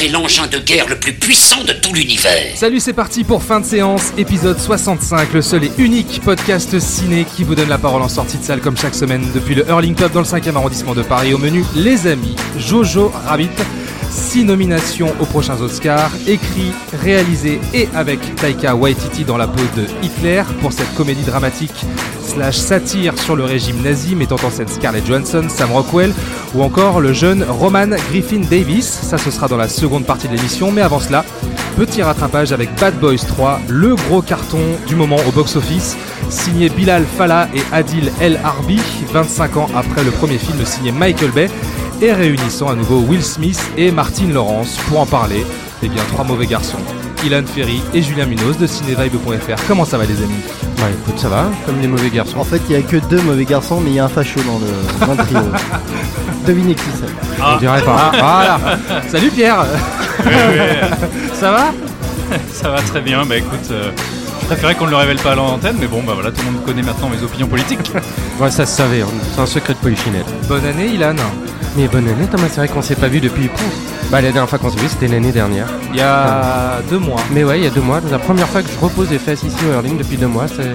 [0.00, 2.54] C'est l'engin de guerre le plus puissant de tout l'univers.
[2.54, 7.24] Salut, c'est parti pour fin de séance, épisode 65, le seul et unique podcast ciné
[7.24, 9.96] qui vous donne la parole en sortie de salle comme chaque semaine depuis le Hurling
[9.96, 11.34] Club dans le 5e arrondissement de Paris.
[11.34, 13.50] Au menu, les amis, Jojo Rabbit,
[14.08, 16.70] 6 nominations aux prochains Oscars, écrit,
[17.02, 21.84] réalisé et avec Taika Waititi dans la peau de Hitler pour cette comédie dramatique
[22.52, 26.12] satire sur le régime nazi mettant en scène Scarlett Johansson, Sam Rockwell
[26.54, 28.86] ou encore le jeune Roman Griffin Davis.
[28.86, 31.24] Ça, ce sera dans la seconde partie de l'émission, mais avant cela,
[31.76, 35.96] petit rattrapage avec Bad Boys 3, le gros carton du moment au box-office,
[36.30, 38.80] signé Bilal Fallah et Adil El Harbi,
[39.12, 41.50] 25 ans après le premier film signé Michael Bay,
[42.00, 45.44] et réunissant à nouveau Will Smith et Martin Lawrence pour en parler.
[45.82, 46.78] Eh bien, trois mauvais garçons.
[47.24, 49.66] Ilan Ferry et Julien Munoz de cinévibe.fr.
[49.66, 50.67] Comment ça va les amis?
[50.78, 52.38] Bah écoute, ça va, comme les mauvais garçons.
[52.38, 54.40] En fait, il n'y a que deux mauvais garçons, mais il y a un facho
[54.42, 55.40] dans le, dans le trio.
[56.46, 57.42] Devinez qui c'est.
[57.42, 58.12] On dirait pas.
[58.12, 58.60] Voilà.
[59.08, 59.64] Salut Pierre.
[61.34, 61.72] ça va
[62.52, 63.90] Ça va très bien, bah écoute, euh,
[64.40, 66.52] je préférais qu'on ne le révèle pas à l'antenne, mais bon, bah voilà, tout le
[66.52, 67.92] monde connaît maintenant mes opinions politiques.
[68.40, 69.08] Ouais, ça se savait, hein.
[69.34, 70.24] c'est un secret de polichinelle.
[70.48, 71.14] Bonne année Ilan.
[71.78, 73.48] Mais bonne année Thomas, c'est vrai qu'on s'est pas vu depuis.
[74.10, 75.68] Bah la dernière fois qu'on s'est vu, c'était l'année dernière.
[75.92, 77.20] Il y a deux mois.
[77.30, 79.18] Mais ouais, il y a deux mois, c'est la première fois que je repose les
[79.20, 80.74] fesses ici au Hurling depuis deux mois, c'est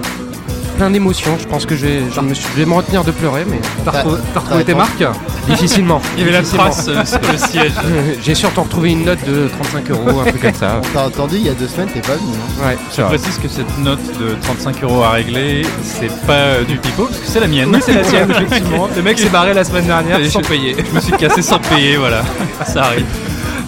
[0.84, 1.38] plein d'émotions.
[1.40, 3.58] Je pense que je vais, je me, suis- je vais me retenir de pleurer, mais
[3.86, 5.02] T'as retrouvé, tes marques?
[5.48, 5.98] Difficilement.
[6.16, 7.72] Il y avait la trace euh, sur le siège.
[8.22, 10.80] J'ai surtout retrouvé une note de 35 euros, un truc comme ça.
[10.84, 12.32] On t'a entendu, il y a deux semaines, t'es pas venu.
[12.34, 12.66] hein.
[12.68, 13.16] Ouais, Je vrai.
[13.16, 17.18] précise que cette note de 35 euros à régler, c'est pas euh, du pipeau, parce
[17.20, 17.70] que c'est la mienne.
[17.72, 18.86] Oui, c'est la tienne, effectivement.
[18.94, 20.76] Le mec s'est barré la semaine dernière Et sans je- payer.
[20.86, 22.20] Je me suis cassé sans payer, voilà.
[22.66, 23.06] Ça arrive.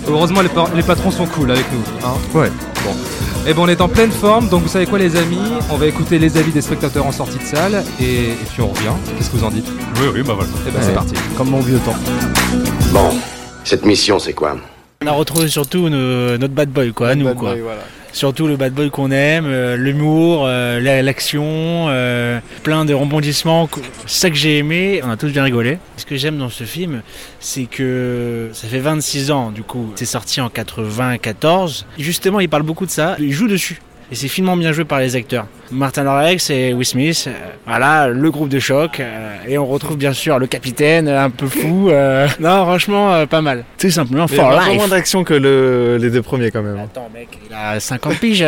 [0.07, 1.83] Heureusement, les, par- les patrons sont cool avec nous.
[2.07, 2.51] Hein Ouais.
[3.49, 5.39] Et bon, on est en pleine forme, donc vous savez quoi, les amis?
[5.71, 8.69] On va écouter les avis des spectateurs en sortie de salle et, et puis on
[8.69, 8.91] revient.
[9.17, 9.67] Qu'est-ce que vous en dites?
[10.01, 10.51] Oui, oui, bah voilà.
[10.67, 11.15] Et ben, c'est parti.
[11.37, 11.95] Comme mon vieux temps.
[12.93, 13.11] Bon,
[13.63, 14.57] cette mission, c'est quoi?
[15.05, 17.51] On a retrouvé surtout nos- notre bad boy, quoi, à nous, Bad quoi.
[17.53, 17.83] boy, voilà.
[18.17, 21.45] Surtout le bad boy qu'on aime, euh, l'humour, euh, la- l'action,
[21.91, 23.69] euh, plein de rebondissements.
[24.07, 25.77] Ça que j'ai aimé, on a tous bien rigolé.
[25.99, 27.03] Ce que j'aime dans ce film,
[27.41, 31.85] c'est que ça fait 26 ans, du coup, c'est sorti en 94.
[31.99, 33.83] Justement, il parle beaucoup de ça, il joue dessus.
[34.11, 35.47] Et c'est finement bien joué par les acteurs.
[35.73, 37.33] Martin Lawrence et Will Smith, euh,
[37.67, 39.01] voilà, le groupe de choc.
[39.01, 41.89] euh, et on retrouve bien sûr le capitaine, un peu fou.
[41.91, 43.65] euh, non, franchement, pas mal.
[43.79, 46.79] Tout simplement, Il y a moins d'action que le- les deux premiers quand même.
[46.79, 48.45] Attends mec, il a 50 piges,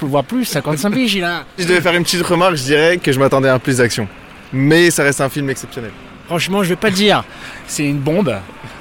[0.00, 1.44] voire plus, 55 piges il a.
[1.56, 3.76] Si je devais faire une petite remarque, je dirais que je m'attendais à un plus
[3.78, 4.08] d'action.
[4.52, 5.92] Mais ça reste un film exceptionnel.
[6.26, 7.22] Franchement, je vais pas te dire,
[7.68, 8.34] c'est une bombe,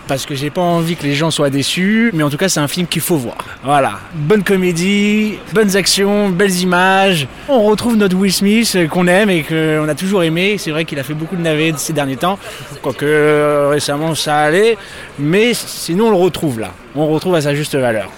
[0.08, 2.60] parce que j'ai pas envie que les gens soient déçus, mais en tout cas c'est
[2.60, 3.38] un film qu'il faut voir.
[3.64, 7.28] Voilà, bonne comédie, bonnes actions, belles images.
[7.50, 10.58] On retrouve notre Will Smith euh, qu'on aime et qu'on a toujours aimé.
[10.58, 12.40] C'est vrai qu'il a fait beaucoup de navets ces derniers temps,
[12.82, 14.78] quoique euh, récemment ça allait,
[15.20, 16.72] mais sinon on le retrouve là.
[16.96, 18.10] On retrouve à sa juste valeur.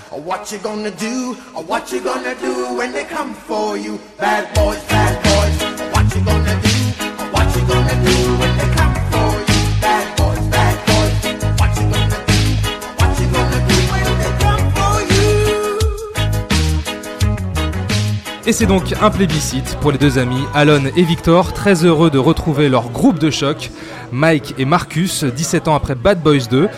[18.47, 22.18] Et c'est donc un plébiscite pour les deux amis, Alon et Victor, très heureux de
[22.18, 23.72] retrouver leur groupe de choc,
[24.13, 26.69] Mike et Marcus, 17 ans après Bad Boys 2.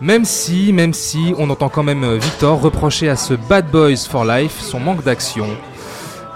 [0.00, 4.24] Même si, même si, on entend quand même Victor reprocher à ce Bad Boys for
[4.24, 5.46] Life son manque d'action.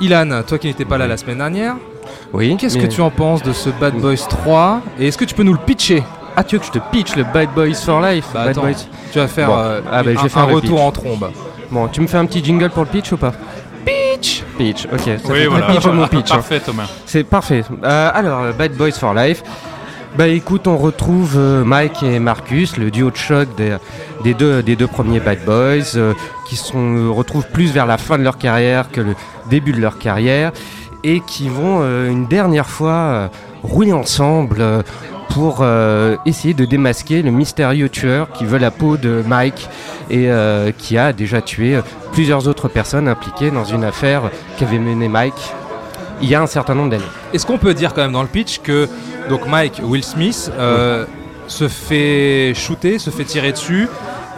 [0.01, 1.77] Ilan, toi qui n'étais pas là la semaine dernière,
[2.33, 2.57] Oui.
[2.59, 5.35] qu'est-ce mais- que tu en penses de ce Bad Boys 3 Et est-ce que tu
[5.35, 6.03] peux nous le pitcher?
[6.37, 8.25] Ah, tu veux que je te pitch le Bad Boys for Life?
[8.33, 8.63] Bah, Bad attends.
[8.63, 8.87] Boys.
[9.13, 9.57] Tu vas faire Bon.
[9.59, 10.81] euh, Ah, bah, un, retour pitch.
[10.81, 11.31] en trombe.
[11.71, 13.33] Bon, tu me fais un petit jingle pour le pitch ou pas?
[14.61, 15.01] Pitch ok.
[15.01, 15.67] Ça Oui, fait voilà.
[15.69, 16.29] très pitch mon pitch.
[16.29, 16.87] Parfait, Thomas.
[17.07, 17.65] C'est parfait.
[17.83, 19.43] Euh, alors, euh, Bad Boys for Life.
[20.19, 23.77] Bah écoute, on retrouve euh, Mike et Marcus, le duo de choc des,
[24.23, 26.13] des deux, des deux premiers Bad Boys, euh,
[26.47, 29.15] qui se retrouvent plus vers la fin de leur carrière que le
[29.49, 30.53] début de leur carrière,
[31.05, 31.81] et qui vont
[32.11, 33.31] une dernière fois
[33.63, 34.83] rouler ensemble euh,
[35.31, 39.69] pour euh, essayer de démasquer le mystérieux tueur qui veut la peau de Mike
[40.11, 41.79] et euh, qui a déjà tué
[42.13, 45.53] plusieurs autres personnes impliquées dans une affaire qu'avait menée Mike
[46.23, 47.03] il y a un certain nombre d'années.
[47.33, 48.89] Est-ce qu'on peut dire quand même dans le pitch que
[49.29, 51.07] donc Mike Will Smith euh,
[51.47, 53.89] se fait shooter, se fait tirer dessus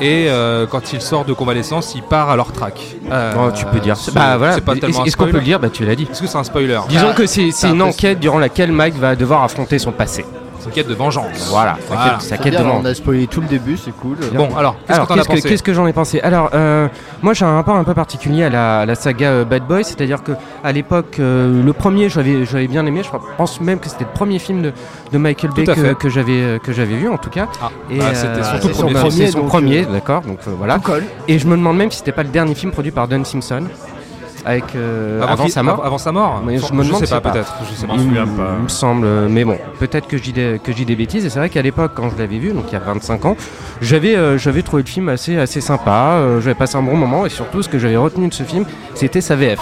[0.02, 2.96] et euh, quand il sort de convalescence, il part à leur track.
[3.10, 3.96] Euh, Oh, tu peux dire.
[3.96, 4.60] c'est- Bah voilà.
[4.60, 6.06] Pas tellement un Est-ce qu'on peut le dire Bah tu l'as dit.
[6.10, 8.72] Est-ce que c'est un spoiler Disons Ah, que c'est c'est un une enquête durant laquelle
[8.72, 10.24] Mike va devoir affronter son passé.
[10.62, 11.48] C'est une quête de vengeance.
[11.50, 12.10] Voilà, sa Voilà.
[12.12, 12.82] quête, sa C'est quête bien, de vengeance.
[12.84, 14.16] on a spoilé tout le début, c'est cool.
[14.34, 16.20] Bon, alors, qu'est-ce que Alors, t'en as qu'est-ce que, pensé qu'est-ce que j'en ai pensé
[16.20, 16.88] Alors, euh,
[17.22, 19.82] moi j'ai un rapport un peu particulier à la, à la saga euh, Bad Boy,
[19.84, 20.32] c'est-à-dire que
[20.62, 23.02] à l'époque, euh, le premier, j'avais, j'avais bien aimé.
[23.04, 24.72] Je pense même que c'était le premier film de,
[25.12, 25.94] de Michael Bay à que, fait.
[25.98, 27.48] que j'avais euh, que j'avais vu en tout cas.
[27.60, 29.10] Ah, Et, bah, c'était son tout c'est premier film.
[29.10, 30.20] c'est son donc, premier, euh, d'accord.
[30.22, 30.76] Donc euh, voilà.
[30.76, 31.04] Tout colle.
[31.28, 33.64] Et je me demande même si c'était pas le dernier film produit par Don Simpson,
[34.44, 35.84] avec euh, avant, sa mort.
[35.84, 37.30] Avant, sa mort Mais je me demande, sais c'est pas, pas.
[37.32, 37.54] peut-être.
[37.68, 37.94] Je sais Je pas.
[37.96, 38.54] Il, pas.
[38.58, 41.24] il me semble, mais bon, peut-être que je dis des, que je des bêtises.
[41.24, 43.36] Et c'est vrai qu'à l'époque, quand je l'avais vu, donc il y a 25 ans,
[43.80, 46.14] j'avais euh, j'avais trouvé le film assez, assez sympa.
[46.16, 47.26] euh, j'avais passé un bon moment.
[47.26, 49.60] Et surtout, ce que j'avais retenu de ce film, c'était sa VF,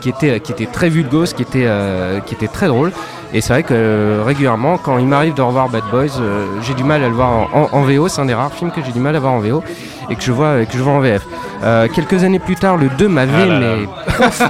[0.00, 2.92] qui était, qui était très vulgose, qui était, euh, qui était très drôle.
[3.32, 6.74] Et c'est vrai que euh, régulièrement, quand il m'arrive de revoir Bad Boys, euh, j'ai
[6.74, 8.08] du mal à le voir en, en- en VO.
[8.08, 9.62] C'est un des rares films que j'ai du mal à voir en VO
[10.10, 11.24] et que je vois, que je vois en VF.
[11.62, 13.76] Euh, quelques années plus tard, le 2 m'avait Ah mais,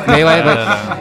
[0.08, 0.54] mais ouais, ouais.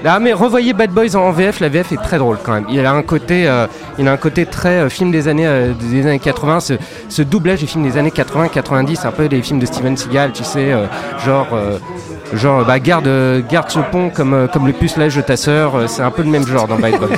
[0.05, 2.65] Ah mais revoyez Bad Boys en VF, la VF est très drôle quand même.
[2.69, 3.49] Il a un côté,
[3.97, 5.47] il a un côté très film des années,
[5.79, 6.73] des années 80, ce,
[7.07, 10.43] ce doublage des films des années 80-90, un peu des films de Steven Seagal, tu
[10.43, 10.73] sais,
[11.25, 11.47] genre,
[12.33, 13.09] genre bah garde,
[13.49, 16.21] garde ce pont comme, euh, comme le pucelage de ta sœur, euh, c'est un peu
[16.23, 17.09] le même genre dans Bad Boys.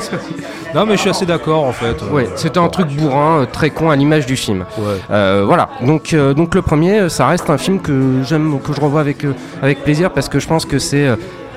[0.74, 2.02] Non, mais je suis assez d'accord en fait.
[2.14, 4.64] ouais, c'était un truc bourrin, euh, très con à l'image du film.
[4.78, 4.86] Ouais.
[5.12, 8.80] Euh, voilà, donc, euh, donc le premier, ça reste un film que j'aime, que je
[8.80, 11.10] revois avec, euh, avec plaisir parce que je pense que c'est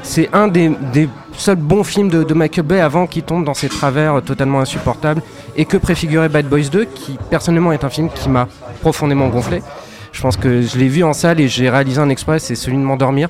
[0.02, 3.54] c'est un des, des seuls bons films de, de Michael Bay avant qu'il tombe dans
[3.54, 5.22] ses travers totalement insupportables
[5.56, 8.48] et que préfigurait Bad Boys 2, qui personnellement est un film qui m'a
[8.82, 9.62] profondément gonflé.
[10.14, 12.76] Je pense que je l'ai vu en salle et j'ai réalisé un exploit, c'est celui
[12.78, 13.28] de m'endormir.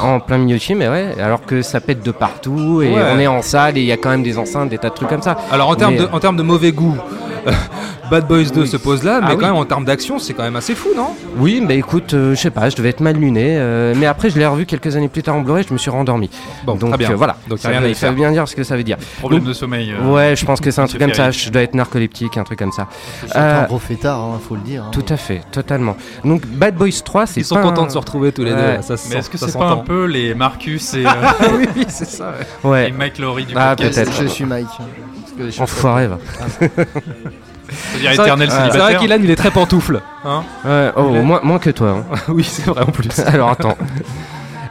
[0.00, 3.02] En plein milieu de film, et ouais, alors que ça pète de partout et Ouais.
[3.12, 4.94] on est en salle et il y a quand même des enceintes, des tas de
[4.94, 5.36] trucs comme ça.
[5.50, 6.96] Alors en termes, Mais, de, en termes de mauvais goût,
[8.10, 9.44] Bad Boys 2 se pose là, mais Ah quand oui.
[9.46, 11.08] même en termes d'action, c'est quand même assez fou, non?
[11.36, 14.30] Oui, bah écoute, euh, je sais pas, je devais être mal luné, euh, mais après
[14.30, 16.30] je l'ai revu quelques années plus tard en Blu-ray, je me suis rendormi.
[16.64, 17.10] Bon, Donc très bien.
[17.10, 18.10] euh, voilà, Donc, ça, rien veut, à y ça faire.
[18.10, 18.96] veut bien dire ce que ça veut dire.
[19.18, 19.92] Problème Donc, de sommeil.
[19.92, 22.44] euh, Ouais, je pense que c'est un truc comme ça, je dois être narcoleptique, un
[22.44, 22.86] truc comme ça.
[23.26, 24.84] C'est Euh, un gros fêtard, hein, faut le dire.
[24.84, 24.90] hein.
[24.90, 25.94] Tout à fait, totalement.
[26.24, 28.76] Donc Bad Boys 3, c'est Ils sont contents un- de se retrouver tous les Ouais.
[28.76, 28.82] deux.
[28.82, 31.10] Ça, se Mais sent- est-ce que ça c'est pas un peu les Marcus et, euh,
[31.76, 32.32] Oui, c'est ça.
[32.64, 32.70] ouais.
[32.70, 34.10] Ouais, et Mike Laurie du Ah, podcast.
[34.22, 34.66] Je suis Mike.
[35.38, 36.18] Que suis enfoiré va.
[37.70, 40.00] C'est-à-dire C'est vrai- qu'Ilan, il est très pantoufle.
[40.24, 41.98] Hein Ouais, oh, moins, moins que toi.
[42.12, 42.16] hein.
[42.28, 43.18] oui, c'est vrai en plus.
[43.26, 43.76] Alors attends.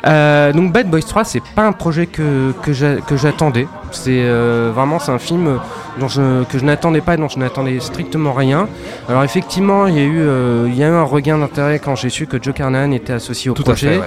[0.06, 3.68] Euh, donc Bad Boys 3, c'est pas un projet que, que j'a- que j'attendais.
[3.92, 5.60] C'est euh, vraiment c'est un film
[6.00, 8.68] dont je, que je n'attendais pas, et dont je n'attendais strictement rien.
[9.10, 11.96] Alors effectivement, il y a eu, euh, il y a eu un regain d'intérêt quand
[11.96, 13.94] j'ai su que Joe Carnahan était associé au Tout à projet.
[13.96, 13.98] fait.
[14.00, 14.06] ouais.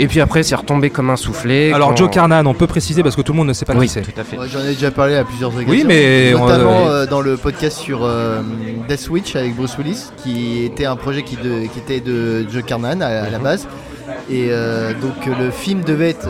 [0.00, 1.72] Et puis après, c'est retombé comme un soufflé.
[1.72, 3.74] Alors quand- Joe Carnahan, on peut préciser parce que tout le monde ne sait pas
[3.74, 4.02] Oui, qui c'est.
[4.02, 4.38] tout à fait.
[4.38, 5.68] Ouais, J'en ai déjà parlé à plusieurs occasions.
[5.70, 8.40] Oui, mais on- notamment euh, euh, dans le podcast sur euh,
[8.88, 12.62] Death Witch avec Bruce Willis, qui était un projet qui, de- qui était de Joe
[12.64, 13.66] Carnahan à, à la base.
[14.30, 16.28] Et euh, donc le film devait être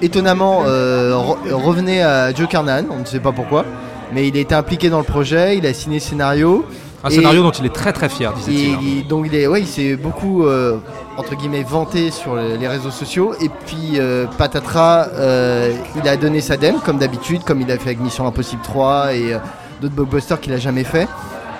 [0.00, 3.64] étonnamment euh, re- revenait à Joe Carnahan, on ne sait pas pourquoi,
[4.12, 6.64] mais il a été impliqué dans le projet, il a signé le scénario.
[7.04, 8.82] Un Et- scénario dont il est très très fier, disait-il.
[8.82, 10.78] il- donc il est, ouais, il s'est beaucoup euh,
[11.16, 15.70] entre guillemets vanté sur les réseaux sociaux et puis euh, patatras, euh,
[16.02, 19.14] il a donné sa dème comme d'habitude, comme il a fait avec Mission Impossible 3
[19.14, 19.36] et
[19.80, 21.06] d'autres blockbusters qu'il a jamais fait.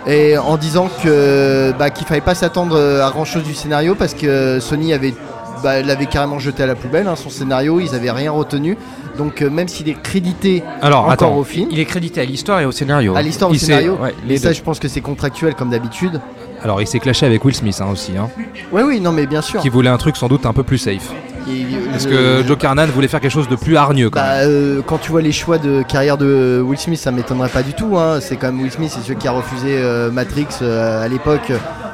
[0.09, 4.15] Et en disant que bah, qu'il fallait pas s'attendre à grand chose du scénario parce
[4.15, 5.15] que Sony avait
[5.63, 8.77] bah, l'avait carrément jeté à la poubelle hein, son scénario, ils avaient rien retenu.
[9.17, 12.25] Donc euh, même s'il est crédité Alors encore attends, au film, Il est crédité à
[12.25, 13.15] l'histoire et au scénario.
[13.17, 15.71] à l'histoire au il s'est- scénario, ouais, et ça je pense que c'est contractuel comme
[15.71, 16.21] d'habitude.
[16.63, 18.29] alors il s'est clashé avec Will Smith hein, aussi, hein,
[18.73, 19.61] Oui oui non mais bien sûr.
[19.61, 21.13] qui voulait un truc sans doute un peu plus safe.
[21.51, 24.41] Et, Parce euh, que Joe Carnahan voulait faire quelque chose de plus hargneux quand Bah,
[24.43, 27.73] euh, quand tu vois les choix de carrière de Will Smith, ça m'étonnerait pas du
[27.73, 27.97] tout.
[27.99, 28.19] hein.
[28.21, 31.53] C'est quand même Will Smith, c'est celui qui a refusé euh, Matrix euh, à l'époque.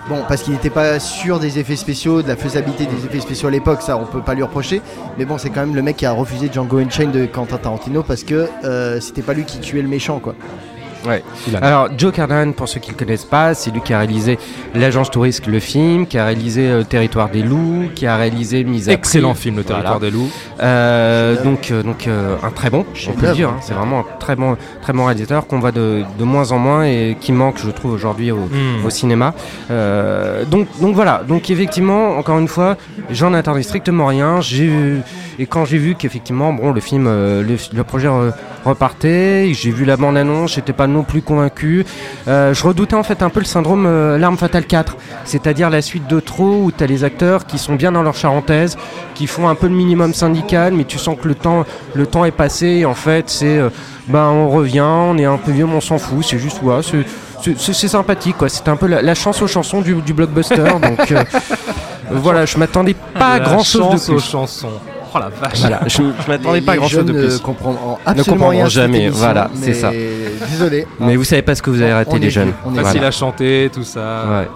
[0.08, 3.48] Bon, parce qu'il n'était pas sûr des effets spéciaux, de la faisabilité des effets spéciaux
[3.48, 4.82] à l'époque, ça on peut pas lui reprocher.
[5.18, 8.02] Mais bon, c'est quand même le mec qui a refusé Django Unchained de Quentin Tarantino
[8.02, 8.46] parce que
[9.00, 10.34] c'était pas lui qui tuait le méchant, quoi.
[11.62, 14.38] Alors, Joe Carnahan, pour ceux qui ne le connaissent pas, c'est lui qui a réalisé
[14.74, 18.88] L'Agence Touriste, le film, qui a réalisé euh, Territoire des loups, qui a réalisé Mise
[18.88, 19.42] à Excellent Prix.
[19.42, 19.74] film, Le Voilà.
[19.82, 20.30] Territoire des loups.
[20.60, 23.48] Euh, donc, euh, donc euh, un très bon, on peut le dire.
[23.50, 23.56] hein.
[23.60, 26.84] c'est vraiment un très bon, très bon réalisateur qu'on voit de, de moins en moins
[26.84, 28.84] et qui manque, je trouve, aujourd'hui au, Hmm.
[28.86, 29.34] au cinéma.
[29.70, 31.22] Euh, donc, donc voilà.
[31.26, 32.76] Donc effectivement, encore une fois,
[33.10, 34.40] j'en attendais strictement rien.
[34.40, 34.70] J'ai
[35.38, 38.32] et quand j'ai vu qu'effectivement, bon, le film, euh, le, le projet re-
[38.64, 41.84] repartait, j'ai vu la bande annonce, j'étais pas non plus convaincu.
[42.28, 45.82] Euh, je redoutais en fait un peu le syndrome euh, l'arme fatale 4, c'est-à-dire la
[45.82, 48.78] suite de trop où tu as les acteurs qui sont bien dans leur charentaise,
[49.14, 52.24] qui font un peu le minimum syndical, mais tu sens que le temps, le temps
[52.24, 52.66] est passé.
[52.66, 53.68] Et en fait, c'est euh,
[54.08, 56.24] ben on revient, on est un peu vieux, mais on s'en fout.
[56.24, 58.48] C'est juste ouais, c'est- sympathique quoi.
[58.48, 60.56] C'était un peu la, la chance aux chansons du, du blockbuster.
[60.80, 61.12] donc
[62.10, 64.22] voilà, je m'attendais pas à grand chose de chance aux plus.
[64.30, 64.68] chansons.
[65.14, 65.60] Oh la vache.
[65.60, 67.34] Voilà, je, je m'attendais pas à grand chose de plus.
[67.34, 69.92] Ne comprendront Ne comprendront jamais, émission, voilà, c'est ça.
[70.50, 70.86] désolé.
[70.98, 72.46] Mais vous savez pas ce que vous avez raté On les jeunes.
[72.46, 73.06] vieux, on est Facile Voilà.
[73.08, 74.24] à chanter, tout ça.
[74.28, 74.48] Ouais.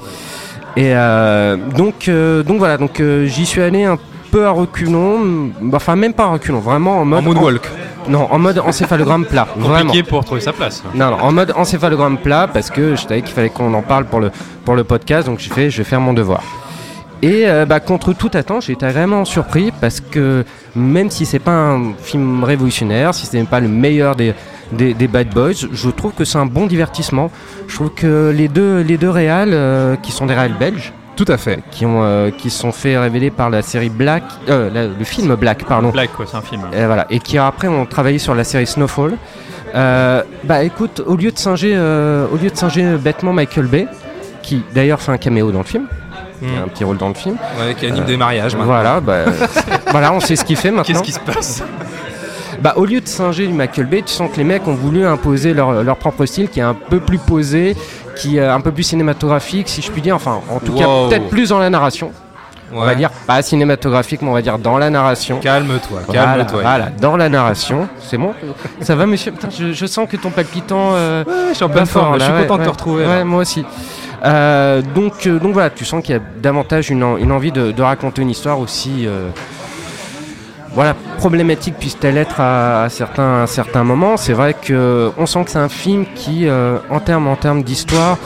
[0.77, 3.99] Et euh, donc, euh, donc voilà, donc euh, j'y suis allé un
[4.31, 7.62] peu à reculons, enfin même pas à reculons, vraiment en mode En moonwalk.
[8.09, 9.87] non, en mode encéphalogramme plat, vraiment.
[9.87, 10.83] Compliqué pour trouver sa place.
[10.95, 14.05] Non, non, en mode encéphalogramme plat parce que je savais qu'il fallait qu'on en parle
[14.05, 14.31] pour le,
[14.65, 16.43] pour le podcast, donc j'ai fait, je vais faire mon devoir.
[17.23, 20.45] Et euh, bah, contre toute attente, j'ai été vraiment surpris parce que
[20.77, 24.35] même si c'est pas un film révolutionnaire, si c'est pas le meilleur des,
[24.73, 27.31] des, des Bad Boys, je trouve que c'est un bon divertissement.
[27.67, 31.25] Je trouve que les deux, les deux réals, euh, qui sont des réals belges, Tout
[31.27, 31.61] à fait.
[31.73, 35.05] qui ont euh, qui se sont fait révéler par la série Black, euh, la- le
[35.05, 35.89] film Black, pardon.
[35.91, 36.63] Black, quoi, c'est un film.
[36.73, 39.15] Et voilà, et qui après ont travaillé sur la série Snowfall.
[39.75, 43.87] Euh, bah écoute, au lieu de singer, euh, au lieu de singer bêtement Michael Bay,
[44.43, 45.87] qui d'ailleurs fait un caméo dans le film,
[46.42, 47.37] Il a un petit rôle dans le film.
[47.61, 48.73] Ouais, qui anime des mariages maintenant.
[48.73, 49.25] Voilà, bah,
[49.90, 50.85] voilà, on sait ce qu'il fait maintenant.
[50.85, 51.62] Qu'est-ce qui se passe?
[52.61, 55.07] Bah, au lieu de singer du Michael Bay, tu sens que les mecs ont voulu
[55.07, 57.76] imposer leur, leur propre style qui est un peu plus posé,
[58.16, 60.16] qui est un peu plus cinématographique, si je puis dire.
[60.16, 60.78] Enfin, en tout Wow.
[60.78, 62.11] cas, peut-être plus dans la narration.
[62.71, 65.38] On va dire pas cinématographique, mais on va dire dans la narration.
[65.40, 66.61] Calme-toi, Voilà, calme-toi.
[66.61, 67.88] voilà, dans la narration.
[67.99, 68.35] C'est bon?
[68.83, 69.33] Ça va, monsieur?
[69.33, 70.90] Putain, je, je sens que ton palpitant.
[70.92, 73.07] euh, Ouais, je suis en pleine forme, fort, je suis ouais, content de te retrouver.
[73.07, 73.64] Ouais, moi aussi.
[74.25, 77.53] Euh, donc, euh, donc voilà, tu sens qu'il y a davantage une, en- une envie
[77.53, 79.07] de, de raconter une histoire aussi.
[79.07, 79.29] euh,
[80.75, 84.17] voilà, problématique puisse-t-elle être à, à certains, à certains moments.
[84.17, 86.47] C'est vrai que on sent que c'est un film qui,
[86.91, 88.19] en termes en d'histoire,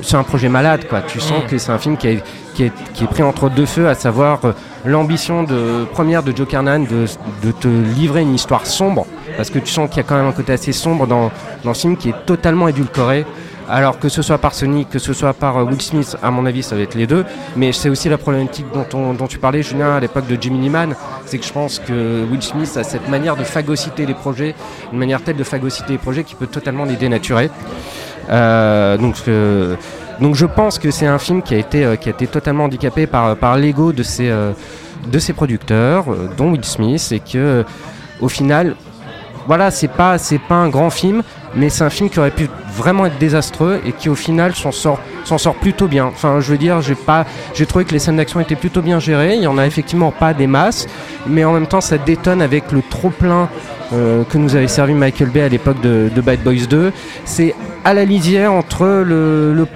[0.00, 0.86] c'est un projet malade.
[0.88, 1.00] Quoi.
[1.02, 1.46] Tu sens Mm.
[1.48, 2.22] que c'est un film qui, est-
[2.54, 4.40] qui est, qui est pris entre deux feux, à savoir
[4.84, 7.06] l'ambition de, première de Joe Carnan de,
[7.44, 10.26] de te livrer une histoire sombre, parce que tu sens qu'il y a quand même
[10.28, 11.30] un côté assez sombre dans,
[11.64, 13.26] dans ce film qui est totalement édulcoré.
[13.70, 16.46] Alors que ce soit par Sony, que ce soit par euh, Will Smith, à mon
[16.46, 17.24] avis, ça va être les deux.
[17.54, 20.58] Mais c'est aussi la problématique dont, on- dont tu parlais, Julien, à l'époque de Jimmy
[20.58, 20.94] Neiman.
[21.26, 24.54] C'est que je pense que Will Smith a cette manière de phagocyter les projets,
[24.92, 27.50] une manière telle de phagocyter les projets qui peut totalement les dénaturer.
[28.30, 29.76] Euh, donc, euh,
[30.20, 31.86] donc je pense que c'est un film qui a été,
[32.26, 34.32] totalement handicapé par, l'ego de ses,
[35.34, 36.06] producteurs,
[36.38, 37.64] dont Will Smith, et que
[38.20, 38.76] au final,
[39.46, 41.22] voilà, c'est c'est pas un grand film,
[41.54, 44.72] mais c'est un film qui aurait pu vraiment être désastreux et qui au final s'en
[44.72, 45.00] sort,
[45.60, 46.06] plutôt bien.
[46.06, 48.98] Enfin, je veux dire, j'ai pas, j'ai trouvé que les scènes d'action étaient plutôt bien
[48.98, 49.34] gérées.
[49.34, 50.86] Il y en a effectivement pas des masses,
[51.26, 53.48] mais en même temps, ça détonne avec le trop plein
[53.92, 56.92] euh, que nous avait servi Michael Bay à l'époque de, Bad Boys 2.
[57.24, 59.66] C'est à la lisière entre le,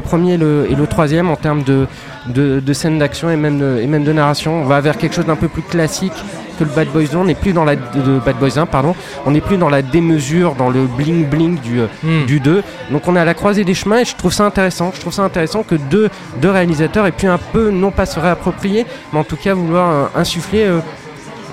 [0.00, 4.62] premier et le, troisième en termes de, scènes d'action et même de narration.
[4.62, 6.12] On va vers quelque chose d'un peu plus classique
[6.56, 7.16] que le Bad Boys 2.
[7.16, 8.94] On n'est plus dans la de Bad Boys 1, pardon.
[9.24, 12.26] On n'est plus dans la démesure, dans le bling bling du, euh, Hmm.
[12.26, 12.62] du 2.
[12.90, 14.92] Donc on est à la croisée des chemins et je trouve ça intéressant.
[14.94, 16.08] Je trouve ça intéressant que deux,
[16.40, 19.90] deux réalisateurs aient pu un peu, non pas se réapproprier, mais en tout cas vouloir
[19.90, 20.80] euh, insuffler euh,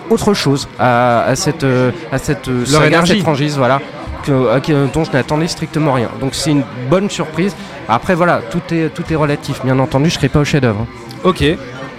[0.10, 3.14] autre chose à, à cette, euh, à cette saga, énergie.
[3.14, 3.80] cette franchise, voilà,
[4.26, 6.10] que, dont je n'attendais strictement rien.
[6.20, 7.56] Donc c'est une bonne surprise.
[7.90, 9.62] Après voilà, tout est, tout est relatif.
[9.64, 10.86] Bien entendu, je serai pas au chef-d'œuvre.
[11.24, 11.44] Ok.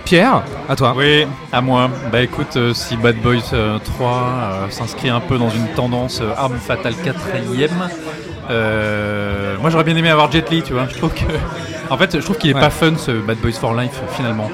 [0.04, 0.92] Pierre, à toi.
[0.96, 1.88] Oui, à moi.
[2.12, 6.20] Bah écoute, euh, si Bad Boys euh, 3 euh, s'inscrit un peu dans une tendance
[6.20, 7.70] euh, Arme Fatale 4ème,
[8.50, 10.86] euh, moi j'aurais bien aimé avoir Jet Li, tu vois.
[10.88, 11.20] Je trouve que.
[11.90, 12.60] En fait, je trouve qu'il est Ouais.
[12.60, 14.50] pas fun ce Bad Boys for Life finalement.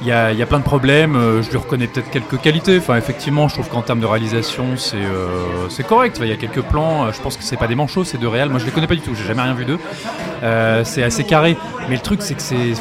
[0.00, 2.78] Il y, a, y a plein de problèmes, euh, je lui reconnais peut-être quelques qualités.
[2.78, 6.18] Enfin, effectivement, je trouve qu'en termes de réalisation, c'est euh, c'est correct.
[6.22, 8.26] Il y a quelques plans, euh, je pense que c'est pas des manchots, c'est de
[8.26, 8.48] réel.
[8.48, 9.78] Moi, je les connais pas du tout, j'ai jamais rien vu d'eux.
[10.42, 11.56] Euh, c'est assez carré.
[11.90, 12.72] Mais le truc, c'est que c'est.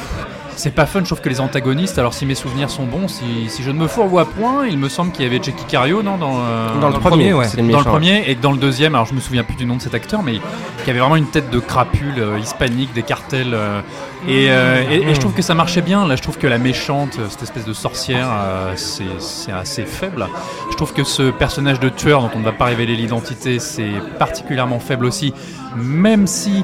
[0.56, 3.24] C'est pas fun, je trouve que les antagonistes, alors si mes souvenirs sont bons, si,
[3.50, 6.18] si je ne me fourvoie point, il me semble qu'il y avait Jackie Cario non,
[6.18, 7.46] dans, euh, Dans le premier, premier, ouais.
[7.48, 9.78] c'est dans le premier et dans le deuxième, alors je me souviens plus du nom
[9.78, 10.40] de cet acteur, mais
[10.84, 13.54] qui avait vraiment une tête de crapule euh, hispanique des cartels.
[13.54, 13.82] euh,
[14.28, 16.06] et, euh, et- et je trouve que ça marchait bien.
[16.08, 20.28] Là, je trouve que la méchante, cette espèce de sorcière, euh, c'est c'est assez faible.
[20.70, 23.90] Je trouve que ce personnage de tueur, dont on ne va pas révéler l'identité, c'est
[24.20, 25.34] particulièrement faible aussi,
[25.76, 26.64] même si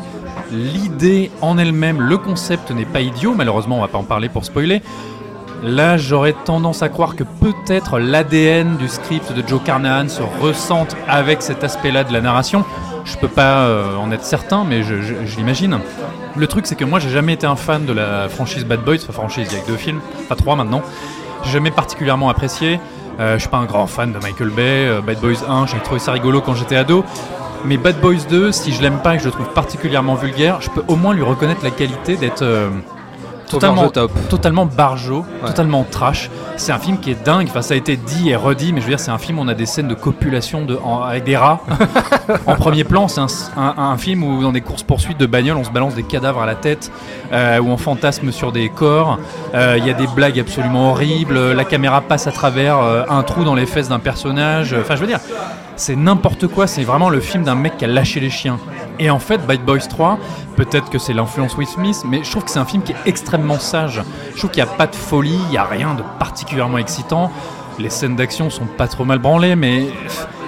[0.52, 3.34] l'idée en elle-même, le concept n'est pas idiot.
[3.36, 4.82] Malheureusement, on va pas en parler pour spoiler.
[5.64, 10.96] Là, j'aurais tendance à croire que peut-être l'ADN du script de Joe Carnahan se ressente
[11.08, 12.64] avec cet aspect-là de la narration.
[13.06, 14.94] Je peux pas euh, en être certain, mais je,
[15.38, 15.80] l'imagine.
[16.36, 18.98] Le truc, c'est que moi, j'ai jamais été un fan de la franchise Bad Boys.
[19.04, 20.84] Enfin, franchise, il y a deux films, pas trois maintenant.
[21.44, 22.80] J'ai jamais particulièrement apprécié.
[23.20, 24.88] Euh, je suis pas un grand fan de Michael Bay.
[24.88, 27.04] Euh, Bad Boys 1, j'ai trouvé ça rigolo quand j'étais ado.
[27.66, 30.60] Mais Bad Boys 2, si je l'aime pas et que je le trouve particulièrement vulgaire,
[30.62, 32.70] je peux au moins lui reconnaître la qualité d'être euh,
[33.50, 34.12] totalement, top.
[34.30, 35.48] totalement barjo, Ouais.
[35.50, 36.30] totalement trash.
[36.56, 37.48] C'est un film qui est dingue.
[37.50, 39.42] Enfin, ça a été dit et redit, mais je veux dire, c'est un film où
[39.42, 41.60] on a des scènes de copulation de, en- avec des rats
[42.48, 43.08] en premier plan.
[43.08, 45.94] C'est un, un- un film où, dans des courses poursuites de bagnole, on se balance
[45.96, 46.92] des cadavres à la tête,
[47.32, 49.20] euh, où on fantasme sur des corps.
[49.56, 51.52] Euh, Il y a des blagues absolument horribles.
[51.54, 54.76] La caméra passe à travers euh, un trou dans les fesses d'un personnage.
[54.80, 55.20] Enfin, je veux dire.
[55.78, 58.60] C'est n'importe quoi, c'est vraiment le film d'un mec qui a lâché les chiens.
[59.00, 60.20] Et en fait, Bad Boys 3,
[60.56, 62.98] peut-être que c'est l'influence Will Smith, mais je trouve que c'est un film qui est
[63.06, 64.02] extrêmement sage.
[64.34, 67.32] Je trouve qu'il n'y a pas de folie, il n'y a rien de particulièrement excitant.
[67.80, 69.86] Les scènes d'action sont pas trop mal branlées, mais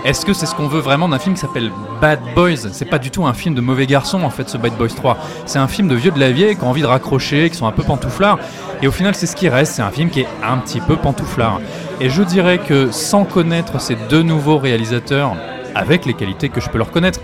[0.03, 1.71] est-ce que c'est ce qu'on veut vraiment d'un film qui s'appelle
[2.01, 2.71] Bad Boys?
[2.71, 5.15] C'est pas du tout un film de mauvais garçons en fait, ce Bad Boys 3.
[5.45, 7.67] C'est un film de vieux de la vieille qui ont envie de raccrocher, qui sont
[7.67, 8.39] un peu pantouflards.
[8.81, 9.73] Et au final, c'est ce qui reste.
[9.73, 11.61] C'est un film qui est un petit peu pantouflard.
[12.01, 15.35] Et je dirais que sans connaître ces deux nouveaux réalisateurs,
[15.75, 17.19] avec les qualités que je peux leur connaître,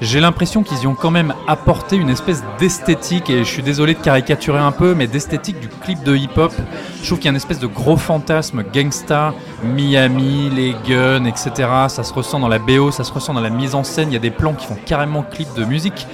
[0.00, 3.94] j'ai l'impression qu'ils y ont quand même apporté une espèce d'esthétique, et je suis désolé
[3.94, 6.52] de caricaturer un peu, mais d'esthétique du clip de hip-hop.
[7.00, 11.50] Je trouve qu'il y a une espèce de gros fantasme gangsta, Miami, les guns, etc.
[11.88, 14.10] Ça se ressent dans la BO, ça se ressent dans la mise en scène.
[14.10, 16.06] Il y a des plans qui font carrément clip de musique.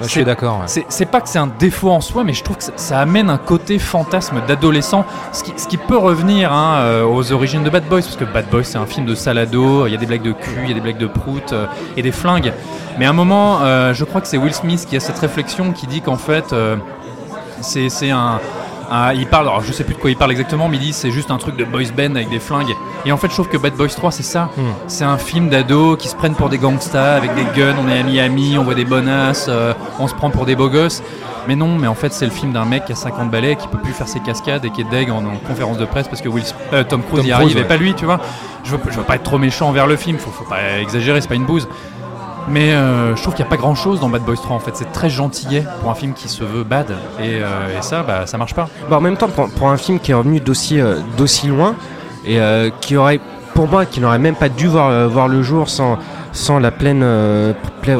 [0.00, 0.60] Bah, je suis d'accord.
[0.60, 0.84] ouais.
[0.88, 3.28] C'est pas que c'est un défaut en soi, mais je trouve que ça, ça amène
[3.28, 7.70] un côté fantasme d'adolescent, ce qui, ce qui peut revenir hein, euh, aux origines de
[7.70, 10.06] Bad Boys, parce que Bad Boys c'est un film de salado, il y a des
[10.06, 11.66] blagues de cul, il y a des blagues de prout euh,
[11.96, 12.52] et des flingues.
[12.98, 15.72] Mais à un moment, euh, je crois que c'est Will Smith qui a cette réflexion
[15.72, 16.76] qui dit qu'en fait, euh,
[17.60, 18.40] c'est un,
[18.90, 20.92] un- Il parle, alors je sais plus de quoi il parle exactement, mais il dit
[20.92, 22.74] c'est juste un truc de boys band avec des flingues.
[23.06, 24.50] Et en fait, je trouve que Bad Boys 3, c'est ça.
[24.56, 24.62] Hmm.
[24.86, 27.98] C'est un film d'ados qui se prennent pour des gangsters avec des guns, on est
[27.98, 31.02] à Miami, on voit des bonasses, euh, on se prend pour des beaux gosses.
[31.48, 33.66] Mais non, mais en fait, c'est le film d'un mec qui a 50 balais, qui
[33.66, 36.20] peut plus faire ses cascades et qui est deg en, en conférence de presse parce
[36.20, 36.44] que Will,
[36.74, 38.20] euh, Tom Cruise Tom y arrive et pas lui, tu vois.
[38.62, 41.20] Je veux, je veux pas être trop méchant envers le film, faut, faut pas exagérer,
[41.22, 41.66] c'est pas une bouse.
[42.48, 44.60] Mais euh, je trouve qu'il n'y a pas grand chose dans Bad Boys 3 en
[44.60, 48.26] fait, c'est très gentillet pour un film qui se veut bad et, euh, ça, bah,
[48.26, 48.68] ça marche pas.
[48.88, 51.00] Bon, en même temps, pour, un film qui est revenu d'aussi euh,
[51.48, 51.76] loin
[52.24, 53.20] et euh, qui aurait,
[53.54, 55.98] pour moi, qui n'aurait même pas dû voir, le jour sans,
[56.58, 57.04] la pleine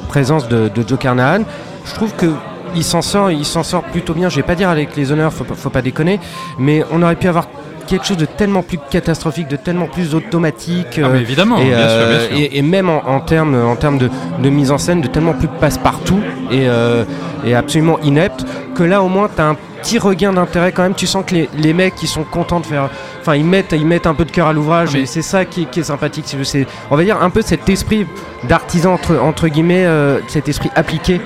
[0.09, 1.45] présence de, de Joe Carnahan,
[1.85, 2.33] je trouve que
[2.77, 4.29] il s'en sort, il s'en sort plutôt bien.
[4.29, 6.21] Je vais pas dire avec les honneurs, faut, faut pas déconner,
[6.57, 7.47] mais on aurait pu avoir
[7.91, 10.99] quelque chose de tellement plus catastrophique, de tellement plus automatique.
[11.03, 12.39] Ah, mais évidemment, et, bien sûr, euh, bien sûr.
[12.53, 14.09] et- et même en, en termes en de,
[14.43, 16.21] de mise en scène, de tellement plus passe-partout
[16.51, 17.05] et, euh,
[17.45, 18.45] et absolument inepte,
[18.75, 20.95] que là au moins tu as un petit regain d'intérêt quand même.
[20.95, 22.89] Tu sens que les, les mecs qui sont contents de faire.
[23.21, 25.45] Enfin, ils mettent, ils mettent un peu de cœur à l'ouvrage Ah, et c'est ça
[25.45, 26.25] qui, est- qui est sympathique.
[26.27, 28.07] si je- C'est, on va dire un peu cet esprit
[28.49, 31.21] d'artisan, entre, entre guillemets, euh, cet esprit appliqué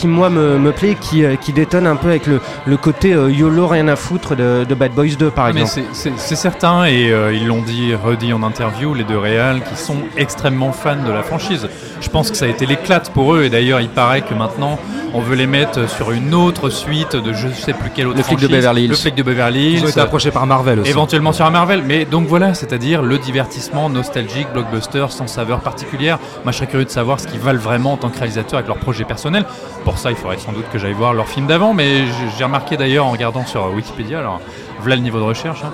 [0.00, 3.12] qui moi me, me plaît, qui, euh, qui détonne un peu avec le, le côté
[3.12, 5.84] euh, YOLO rien à foutre de, de Bad Boys 2 par Ah, exemple.
[5.92, 9.98] c'est certain, et euh, ils l'ont dit, redit en interview, les deux réals, qui sont
[10.16, 11.68] extrêmement fans de la franchise.
[12.00, 14.78] Je pense que ça a été l'éclate pour eux, et d'ailleurs, il paraît que maintenant,
[15.12, 18.22] on veut les mettre sur une autre suite de je sais plus quelle autre Le
[18.22, 18.46] flic de.
[18.48, 18.90] Beverly Hills.
[18.90, 19.90] Le flic de Beverly Ils ont Hills.
[19.90, 20.90] été approchés par Marvel aussi.
[20.90, 26.18] Éventuellement sur un Marvel, mais donc voilà, c'est-à-dire le divertissement nostalgique, blockbuster, sans saveur particulière.
[26.44, 28.68] Moi, je serais curieux de savoir ce qu'ils valent vraiment en tant que réalisateur avec
[28.68, 29.44] leur projet personnel.
[29.84, 32.04] Pour ça, il faudrait sans doute que j'aille voir leur film d'avant, mais
[32.38, 34.40] j'ai remarqué d'ailleurs en regardant sur Wikipédia, alors
[34.80, 35.72] voilà le niveau de recherche, hein,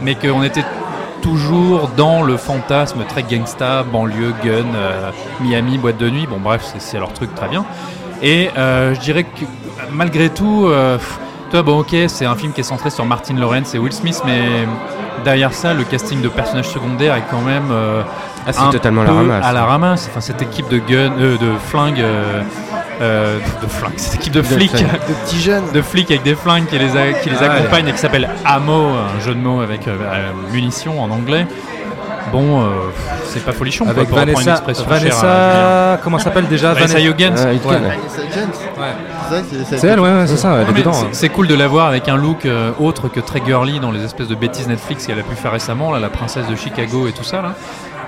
[0.00, 0.64] mais qu'on était
[1.22, 6.26] toujours dans le fantasme très gangsta, banlieue, gun, euh, Miami, boîte de nuit.
[6.28, 7.64] Bon, bref, c'est- leur truc très bien.
[8.22, 9.44] Et euh, je dirais que
[9.92, 10.98] malgré tout, euh,
[11.50, 14.20] toi, bon, ok, c'est un film qui est centré sur Martin Lawrence et Will Smith,
[14.24, 14.40] mais
[15.24, 18.02] derrière ça, le casting de personnages secondaires est quand même euh,
[18.46, 19.44] Ah, c'est totalement la peu ramasse.
[19.44, 20.08] à la ramasse.
[20.10, 22.02] Enfin, cette équipe de gun, de flingues,
[23.00, 24.72] euh, de flingues, cette équipe de flics.
[24.72, 25.64] De petits jeunes.
[25.72, 27.48] de flics avec des flingues qui les, a- qui les Ah, ouais.
[27.50, 31.46] accompagnent et qui s'appelle Ammo, un jeu de mots avec euh, euh, munitions en anglais.
[32.32, 32.64] Bon, euh,
[33.28, 34.98] c'est pas folichon, quoi, Avec pour reprendre une Vanessa, expression chère.
[34.98, 37.34] Vanessa, comment s'appelle déjà Vanessa Hudgens.
[37.38, 37.74] Euh, il Ouais.
[37.74, 37.96] Vanessa.
[38.78, 39.42] Ouais.
[39.78, 40.92] C'est elle, ouais, ouais, c'est ça, c'est- hein.
[41.12, 44.04] C'est cool de la voir avec un look euh, autre que très girly dans les
[44.04, 47.12] espèces de bêtises Netflix qu'elle a pu faire récemment, là, la princesse de Chicago et
[47.12, 47.42] tout ça.
[47.42, 47.54] Là.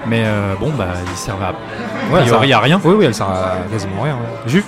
[0.07, 1.53] Mais euh, bon, bah, ils servent à
[2.13, 2.81] Ouais, priori à rien.
[2.85, 4.15] Oui, oui, elle sert à quasiment rien.
[4.15, 4.63] ouais.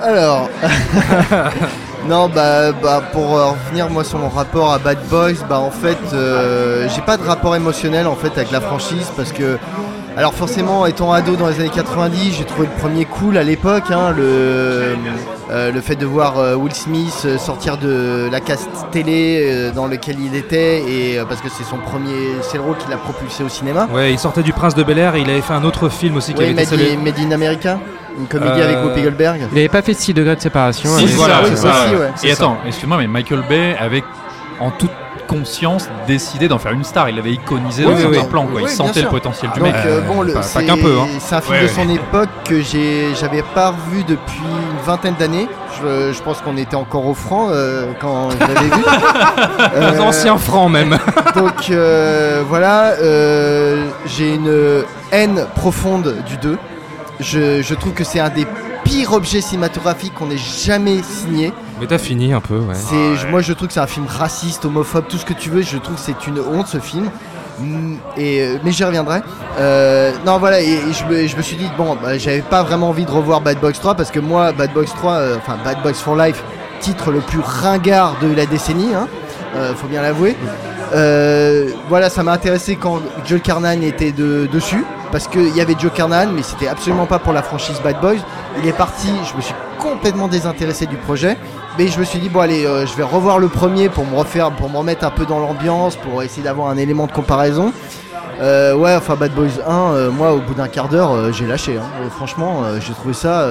[0.00, 0.48] Alors,
[2.08, 5.70] non, bah, bah, pour euh, revenir moi sur mon rapport à Bad Boys, bah en
[5.70, 9.58] fait, euh, j'ai pas de rapport émotionnel en fait avec la franchise parce que,
[10.16, 13.90] alors forcément, étant ado dans les années 90, j'ai trouvé le premier cool à l'époque,
[13.90, 14.94] hein, le,
[15.50, 19.70] euh, le fait de voir euh, Will Smith euh, sortir de la caste télé euh,
[19.72, 22.90] dans lequel il était et euh, parce que c'est son premier, c'est le rôle qui
[22.90, 23.88] l'a propulsé au cinéma.
[23.92, 26.16] Ouais, il sortait du Prince de Bel Air et il avait fait un autre film
[26.16, 26.92] aussi qui Oui, avait été Made, salué.
[26.94, 27.78] in- Made in America,
[28.18, 29.40] une comédie Euh, avec Whoopi Goldberg.
[29.52, 30.90] Il avait pas fait 6 degrés de séparation.
[30.90, 31.84] Si, avec- c'est voilà, ça, c'est c'est ça, ça.
[31.86, 32.32] aussi, ouais, Et c'est ça.
[32.44, 34.04] attends, excuse-moi, mais Michael Bay avait
[34.60, 34.90] en toute
[35.28, 37.08] conscience décidé d'en faire une star.
[37.08, 38.28] Il l'avait iconisé Oui, dans certains oui.
[38.28, 38.46] plans.
[38.46, 38.62] Quoi.
[38.62, 39.74] Oui, il sentait le potentiel du mec.
[39.86, 41.06] euh, bon, le- pas- pas c'est qu'un peu, hein.
[41.20, 41.72] c'est un film Ouais, de ouais.
[41.74, 42.60] son époque que
[43.14, 45.46] j'avais pas revu depuis une vingtaine d'années.
[45.80, 48.82] Je, je pense qu'on était encore au franc euh, quand je l'avais vu.
[49.74, 50.96] Euh, Les anciens francs même.
[51.36, 56.58] donc euh, voilà, euh, j'ai une haine profonde du 2.
[57.20, 58.46] Je, je trouve que c'est un des
[58.88, 61.52] pires objets cinématographiques qu'on ait jamais signé.
[61.80, 62.74] Mais t'as fini un peu, ouais.
[62.74, 65.50] C'est, je- Moi, je trouve que c'est un film raciste, homophobe, tout ce que tu
[65.50, 65.62] veux.
[65.62, 67.10] Je trouve que c'est une honte ce film.
[67.60, 69.20] Mm, Et, euh, mais j'y reviendrai.
[69.58, 72.62] Euh, non, voilà, et, et je, me, je me suis dit, bon, bah, j'avais pas
[72.62, 75.56] vraiment envie de revoir Bad Boys 3 parce que moi, Bad Boys 3, euh, enfin
[75.64, 76.42] Bad Boys for Life,
[76.80, 79.06] titre le plus ringard de la décennie, hein,
[79.56, 80.36] euh, faut bien l'avouer.
[80.94, 85.74] Euh, voilà, ça m'a intéressé quand Joe Carnan était de- dessus parce qu'il y avait
[85.78, 88.16] Joe Carnan, mais c'était absolument pas pour la franchise Bad Boys.
[88.62, 91.36] Il est parti, je me suis complètement désintéressé du projet.
[91.78, 94.16] Mais je me suis dit, bon, allez, euh, je vais revoir le premier pour me
[94.16, 97.72] refaire, pour me remettre un peu dans l'ambiance, pour essayer d'avoir un élément de comparaison.
[98.40, 101.46] Euh, ouais, enfin, Bad Boys 1, euh, moi, au bout d'un quart d'heure, euh, j'ai
[101.46, 101.76] lâché.
[101.76, 102.08] hein.
[102.16, 103.46] Franchement, j'ai trouvé ça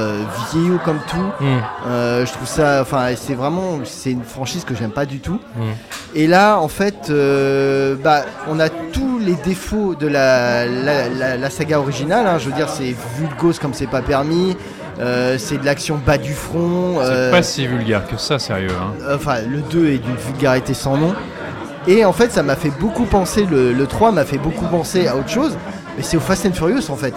[0.51, 1.45] vieillot comme tout.
[1.87, 5.39] Euh, je trouve ça, enfin, c'est vraiment, c'est une franchise que j'aime pas du tout.
[5.55, 5.61] Mm.
[6.15, 7.11] Et là, en fait,
[8.03, 12.25] bah, on a tous les défauts de la, la, la- la saga originale.
[12.25, 12.37] hein.
[12.39, 14.55] Je veux dire, c'est vulgose comme c'est pas permis.
[14.99, 16.95] Euh, c'est de l'action bas du front.
[17.01, 18.71] C'est euh, pas si vulgaire que ça, sérieux.
[18.81, 18.93] hein.
[19.13, 21.13] Enfin, le 2 est d'une vulgarité sans nom.
[21.87, 25.07] Et en fait, ça m'a fait beaucoup penser, le, le 3 m'a fait beaucoup penser
[25.07, 25.55] à autre chose.
[25.95, 27.13] Mais c'est au Fast and Furious en fait.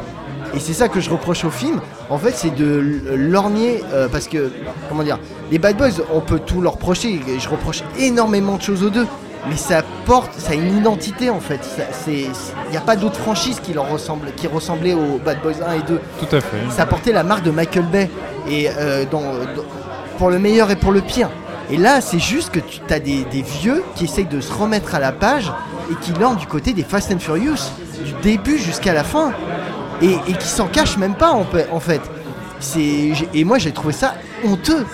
[0.54, 1.80] Et c'est ça que je reproche au film.
[2.10, 3.82] En fait, c'est de lorgner.
[3.92, 4.50] euh, parce que,
[4.88, 5.18] comment dire,
[5.50, 7.20] les Bad Boys, on peut tout leur reprocher.
[7.28, 9.06] et Je reproche énormément de choses aux deux.
[9.48, 11.60] Mais ça porte, ça a une identité en fait.
[12.06, 12.28] Il
[12.70, 15.82] n'y a pas d'autres franchises qui leur ressemblent, qui ressemblaient aux Bad Boys 1 et
[15.82, 16.56] 2 Tout à fait.
[16.70, 18.10] ça portait la marque de Michael Bay
[18.48, 19.64] et euh, dans, dans-
[20.18, 21.30] pour le meilleur et pour le pire.
[21.70, 24.94] Et là, c'est juste que tu as des, des vieux qui essayent de se remettre
[24.94, 25.50] à la page
[25.90, 27.70] et qui lorgnent du côté des Fast and Furious,
[28.04, 29.32] du début jusqu'à la fin,
[30.02, 31.44] et, et qui s'en cachent même pas en,
[31.80, 32.00] fait.
[33.34, 34.84] Et moi j'ai trouvé ça honteux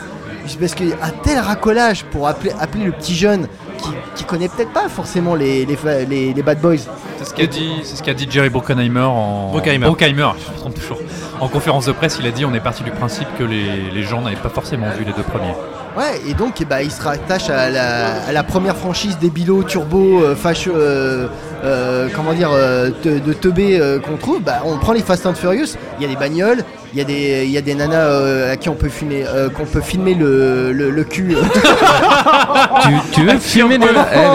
[0.61, 3.49] parce qu'il y a un tel racolage pour appeler, appeler le petit jeune
[3.87, 6.77] qui, qui connaît peut-être pas forcément les, les, fa- les- les bad boys.
[7.19, 9.87] C'est ce qu'a dit, c'est ce qu'a dit Jerry Bruckheimer en Bruckheimer.
[9.87, 10.99] Bruckheimer, je me trompe toujours.
[11.41, 14.03] En conférence de presse, il a dit on est parti du principe que les, les
[14.03, 15.55] gens n'avaient pas forcément vu les deux premiers.
[15.97, 19.63] Ouais, et donc ben, il se rattache à la, à la première franchise des bilots
[19.63, 21.27] turbo euh, fâcheux, euh,
[21.65, 24.43] euh, comment dire, euh, te- de teubé euh, qu'on trouve.
[24.43, 25.69] Bah, on prend les Fast and Furious,
[25.99, 28.53] il y a des bagnoles, il y a des, il y a des nanas euh,
[28.53, 31.37] à qui on peut filmer, euh, qu'on peut filmer le, le, le cul.
[32.83, 33.87] tu, tu veux filmer le.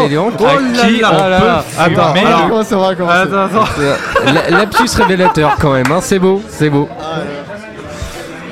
[0.05, 1.09] Eh, donc, Oh à là qui là.
[1.11, 4.33] on Attends, peut attends, filmer alors- le- Comment ça va, comment ça va Attends, attends.
[4.51, 6.87] La- Lapsus révélateur quand même, hein, c'est beau, c'est beau.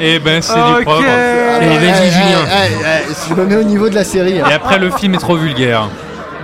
[0.02, 0.78] Et ben c'est Ok.
[0.80, 1.04] du propre.
[1.08, 2.40] Ah, Et bah, vas-y, eh, Julien.
[2.48, 2.72] eh,
[3.10, 4.40] eh, je me mets au niveau de la série.
[4.40, 4.46] hein.
[4.50, 5.90] Et après le film est trop vulgaire.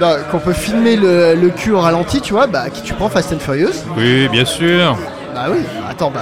[0.01, 3.07] Non, qu'on peut filmer le, le cul au ralenti, tu vois, bah qui tu prends
[3.07, 3.71] Fast and Furious.
[3.95, 4.97] Oui, bien sûr.
[5.33, 6.21] Bah oui, attends, bah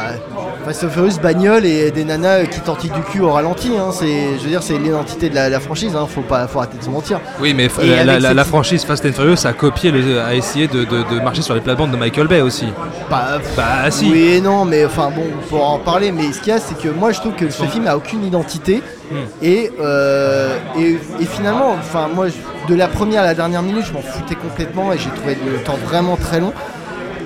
[0.65, 4.37] Fast and Furious, bagnole et des nanas qui tortillent du cul au ralenti, hein, c'est,
[4.37, 6.83] je veux dire, c'est l'identité de la, la franchise, hein, faut pas, faut arrêter de
[6.83, 7.19] se mentir.
[7.41, 10.21] Oui, mais la, avec la- la- cette- la franchise Fast and Furious a copié, le,
[10.21, 12.67] a essayé de, de- de marcher sur les plates-bandes de Michael Bay aussi.
[13.09, 14.09] Bah, Bah si.
[14.09, 16.77] Oui et non, mais enfin bon, pour en parler, mais ce qu'il y a, c'est
[16.81, 18.81] que moi je trouve que ce film a aucune identité.
[19.11, 19.15] Hmm.
[19.41, 22.27] Et, euh, et, et finalement, enfin moi,
[22.69, 25.61] de la première à la dernière minute, je m'en foutais complètement et j'ai trouvé le
[25.61, 26.53] temps vraiment très long.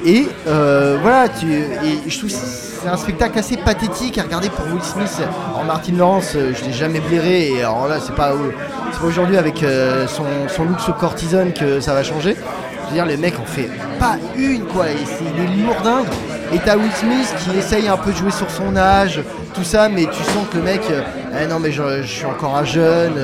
[0.06, 5.22] Et euh, voilà, tu, et c'est un spectacle assez pathétique à regarder pour Will Smith.
[5.50, 9.38] Alors Martin Lawrence, euh, je l'ai jamais blairé, et alors là, c'est pas, pas aujourd'hui
[9.38, 12.36] avec euh, son, son look sous cortisone que ça va changer.
[12.36, 14.90] Je veux dire, le mec en fait pas une, quoi.
[14.90, 16.06] Et c'est, il est lourdingue.
[16.54, 19.20] Et t'as Will Smith qui essaye un peu de jouer sur son âge,
[19.54, 22.64] tout ça, mais tu sens que le mec, eh non, mais je, suis encore un
[22.64, 23.16] jeune,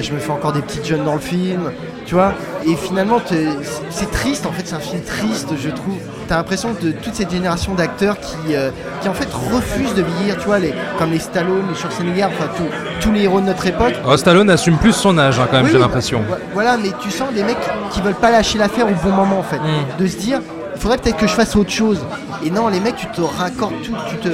[0.00, 1.72] je me fais encore des petites jeunes dans le film,
[2.06, 2.32] tu vois.
[2.64, 5.96] Et finalement, c'est- triste, en fait, c'est un film triste, je trouve.
[6.28, 10.36] T'as l'impression de toute cette génération d'acteurs qui, euh, qui en fait refusent de vieillir,
[10.38, 13.66] tu vois, les, comme les Stallone, les Schwarzenegger, enfin tous- tous les héros de notre
[13.66, 13.94] époque.
[14.08, 16.22] Oh, Stallone assume plus son âge hein, quand même, Oui, j'ai l'impression.
[16.28, 17.56] bah, Voilà, mais tu sens des mecs
[17.92, 19.58] qui veulent pas lâcher l'affaire au bon moment en fait.
[19.58, 19.98] Mm.
[20.02, 20.40] De se dire,
[20.76, 22.00] faudrait peut-être que je fasse autre chose.
[22.44, 24.28] Et non, les mecs, tu te raccordes tout, tu te,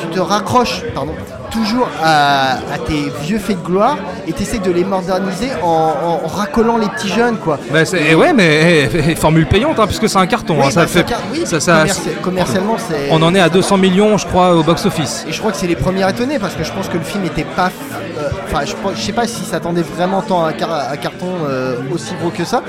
[0.00, 1.12] tu te raccroches, pardon,
[1.50, 5.94] toujours à, à tes vieux faits de gloire et tu essaies de les moderniser en,
[6.24, 7.58] en racolant les petits jeunes, quoi.
[7.72, 10.56] Bah, c'est- eh ouais, mais eh, eh, formule payante, hein, puisque c'est un carton.
[10.58, 13.08] Oui, hein, ça bah, fait, car- oui, ça- ça- commerci- commercialement, c'est.
[13.12, 15.24] on en est à 200 millions, je crois, au box-office.
[15.28, 17.24] Et je crois que c'est les premiers étonnés parce que je pense que le film
[17.24, 17.70] était pas.
[18.18, 21.26] euh, Enfin, je, je sais pas s'il s'attendait vraiment tant à un, car- un carton
[21.48, 22.62] euh, aussi gros que ça,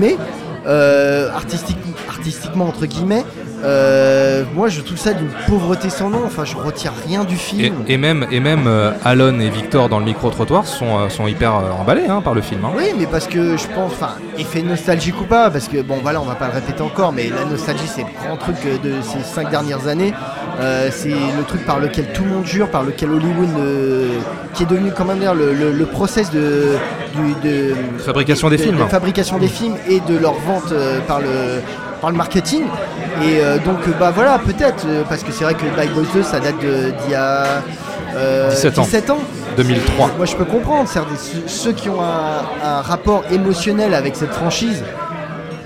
[0.00, 0.16] mais
[0.66, 3.24] artistique, artistiquement, entre guillemets,
[3.64, 6.20] euh, moi je trouve ça d'une pauvreté sans nom.
[6.24, 7.74] Enfin, je retire rien du film.
[7.88, 11.54] et même, et même euh, Alon et Victor dans le micro-trottoir sont, euh, sont hyper
[11.78, 12.64] emballés hein, par le film.
[12.64, 12.70] hein.
[12.76, 16.20] Oui, mais parce que je pense, enfin, effet nostalgique ou pas, parce que bon, voilà,
[16.20, 19.22] on va pas le répéter encore, mais la nostalgie, c'est le grand truc de ces
[19.22, 20.12] cinq dernières années.
[20.90, 23.48] C'est le truc par lequel tout le monde jure, par lequel Hollywood,
[24.54, 26.76] qui est devenu quand même le, le, le process de,
[27.14, 28.76] du, de Fabrication des de- films.
[28.78, 30.72] de fabrication des films et de leur vente
[31.06, 31.62] par le
[32.00, 32.64] par le marketing.
[33.22, 36.04] Et euh, donc, euh, bah voilà, peut-être, euh, parce que c'est vrai que Bad Boys
[36.14, 37.44] 2, ça date d'il y a
[38.16, 38.82] euh, 17 ans.
[38.82, 39.18] 17 ans.
[39.56, 40.10] 2003.
[40.16, 40.88] Moi, je peux comprendre.
[40.88, 44.82] des- ceux- qui ont un, un rapport émotionnel avec cette franchise,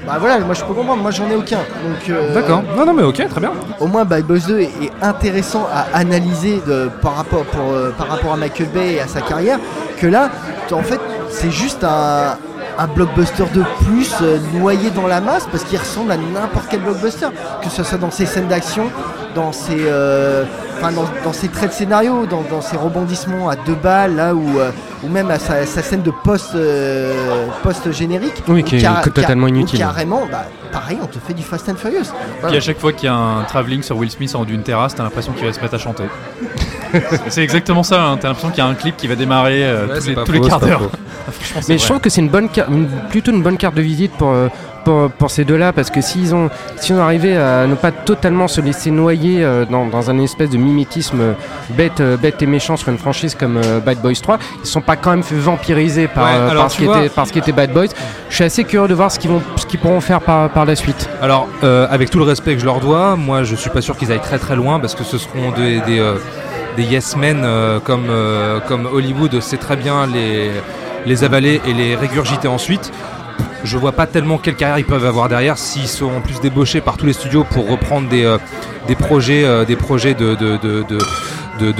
[0.06, 1.56] Bah voilà, moi je peux comprendre, moi j'en ai aucun.
[1.60, 2.62] Donc, euh, D'accord.
[2.76, 3.52] Non, non, mais ok, très bien.
[3.80, 8.08] Au moins, Bad Boys 2 est, est intéressant à analyser de- par, rapport, pour, par
[8.08, 9.58] rapport à Michael Bay et à sa carrière.
[9.98, 10.28] Que là,
[10.72, 12.36] en fait, c'est juste un,
[12.78, 16.80] un blockbuster de plus euh, noyé dans la masse parce qu'il ressemble à n'importe quel
[16.80, 17.28] blockbuster.
[17.62, 18.90] Que ce soit dans ses scènes d'action,
[19.34, 20.44] dans ses, euh,
[20.78, 24.34] enfin, dans, dans ses traits de scénario, dans, dans ses rebondissements à deux balles, là,
[24.34, 24.70] ou, euh,
[25.02, 28.42] ou même à sa, sa scène de post, euh, post-générique.
[28.48, 29.78] Oui, Où qui est car- totalement car- où inutile.
[29.78, 32.06] Carrément, bah, pareil, on te fait du Fast and Furious.
[32.46, 34.62] Puis à chaque fois qu'il y a un travelling sur Will Smith en haut d'une
[34.62, 36.04] terrasse, t'as l'impression qu'il va se mettre à chanter.
[37.28, 38.16] c'est exactement ça, hein.
[38.20, 40.32] t'as l'impression qu'il y a un clip qui va démarrer euh, Ouais, tous, les, tous
[40.32, 40.82] les quarts d'heure.
[41.68, 44.28] Mais je trouve que c'est une bonne une- plutôt une bonne carte de visite pour,
[44.30, 44.48] euh,
[44.84, 48.46] pour, pour ces deux-là parce que s'ils ont si on arrivait à ne pas totalement
[48.48, 51.34] se laisser noyer euh, dans, dans un espèce de mimétisme
[51.70, 54.80] bête, euh, bête et méchant sur une franchise comme euh, Bad Boys 3, ils sont
[54.80, 57.32] pas quand même fait vampiriser par, Ouais, alors par ce qui vois- était, par ce
[57.32, 57.86] qui était Bad Boys.
[58.28, 60.64] Je suis assez curieux de voir ce qu'ils vont ce qu'ils pourront faire par, par
[60.64, 61.08] la suite.
[61.22, 63.96] Alors, euh, avec tout le respect que je leur dois, moi je suis pas sûr
[63.96, 66.14] qu'ils aillent très très loin parce que ce seront des, des, euh,
[66.76, 68.06] des yes men euh, comme,
[68.68, 70.50] comme Hollywood sait très bien les,
[71.06, 72.92] les avaler et les régurgiter ensuite.
[73.64, 76.80] Je vois pas tellement quelle carrière ils peuvent avoir derrière s'ils sont en plus débauchés
[76.80, 79.74] par tous les studios pour reprendre des, projets, de,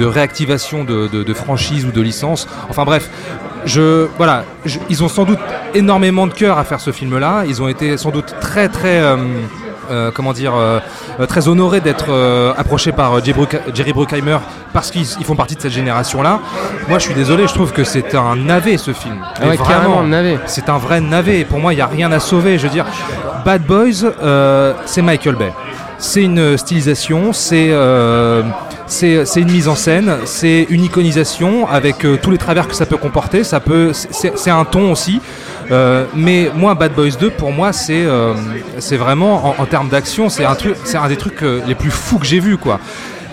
[0.05, 2.47] réactivation de, de, de franchise ou de licence.
[2.69, 3.09] Enfin bref,
[3.65, 4.45] je, voilà,
[4.89, 5.39] ils ont sans doute
[5.73, 7.43] énormément de cœur à faire ce film-là.
[7.47, 9.17] Ils ont été sans doute très très euh,
[9.91, 10.79] euh, comment dire euh,
[11.19, 12.05] euh, très honorés d'être
[12.57, 14.37] approchés par Jerry Bruck- Jerry Bruckheimer
[14.73, 16.39] parce qu'ils ils font partie de cette génération-là.
[16.87, 19.17] Moi, je suis désolé, je trouve que c'est un navet ce film.
[19.23, 20.39] Ah Mais ouais, carrément, un navet.
[20.47, 21.45] C'est un vrai navet.
[21.45, 22.57] Pour moi, il n'y a rien à sauver.
[22.57, 22.85] Je veux dire,
[23.45, 24.11] Bad Boys,
[24.85, 25.51] c'est Michael Bay.
[25.97, 28.43] C'est une stylisation, c'est euh,
[29.35, 32.97] une mise en scène, c'est une iconisation avec euh, tous les travers que ça peut
[32.97, 33.45] comporter.
[33.45, 35.21] Ça peut, c'est un ton aussi.
[35.71, 38.33] Euh, mais moi, Bad Boys 2, pour moi, c'est euh,
[38.91, 42.25] vraiment en, termes d'action, c'est un truc, un des trucs euh, les plus fous que
[42.25, 42.79] j'ai vu, quoi.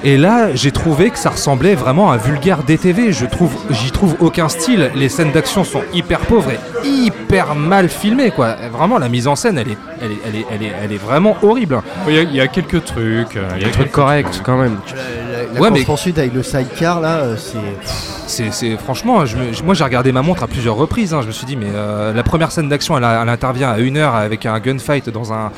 [0.05, 3.12] Et là, j'ai trouvé que ça ressemblait vraiment à un vulgaire DTV.
[3.12, 4.91] Je trouve, j'y trouve aucun style.
[4.97, 8.57] Les scènes d'action sont hyper pauvres et hyper mal filmées, quoi.
[8.73, 10.97] Vraiment, la mise en scène, elle est, elle est, elle est, elle est, elle est
[11.03, 11.81] vraiment horrible.
[12.09, 13.37] Il y, a- il y a quelques trucs.
[13.37, 14.79] euh, il y a Un truc quelques- correct quand même.
[14.95, 17.59] La, la Ouais, course mais- poursuite avec le sidecar là, euh, c'est.
[18.27, 21.12] C'est, c'est- franchement, je me- moi j'ai regardé ma montre à plusieurs reprises.
[21.15, 21.21] hein.
[21.23, 24.15] Je me suis dit, mais euh, la première scène d'action, elle, intervient à une heure
[24.15, 25.53] avec un gunfight dans un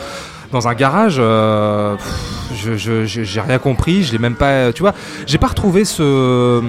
[0.52, 1.16] dans un garage.
[1.18, 4.02] euh, pff, je, j'ai rien compris.
[4.02, 4.72] Je l'ai même pas.
[4.72, 4.94] Tu vois,
[5.26, 6.62] j'ai pas retrouvé ce.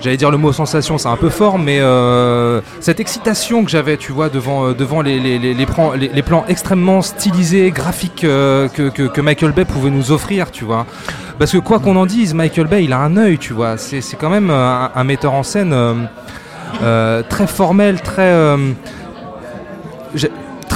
[0.00, 3.96] J'allais dire le mot sensation, c'est un peu fort, mais euh, cette excitation que j'avais,
[3.96, 9.52] tu vois, devant, euh, devant les, les, plans, extrêmement stylisés, graphiques euh, que, que- Michael
[9.52, 10.86] Bay pouvait nous offrir, tu vois.
[11.38, 13.78] Parce que quoi qu'on en dise, Michael Bay, il a un œil, tu vois.
[13.78, 15.74] C'est quand même un, metteur en scène
[17.28, 18.32] très formel, très.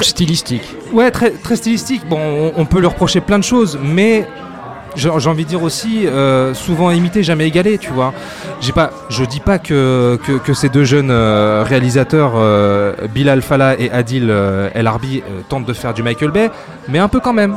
[0.03, 0.77] Stylistique.
[0.93, 2.03] Ouais, très, stylistique.
[2.09, 4.27] Bon, on, peut lui reprocher plein de choses, mais
[4.97, 8.13] j'ai envie de dire aussi, euh, souvent imité, jamais égalé, tu vois.
[8.75, 10.19] Pas, je dis pas que,
[10.53, 14.31] ces deux jeunes euh, réalisateurs, euh, Bilal Fallah et Adil
[14.75, 16.51] El Arbi, tentent de faire du Michael Bay,
[16.89, 17.57] mais un peu quand même.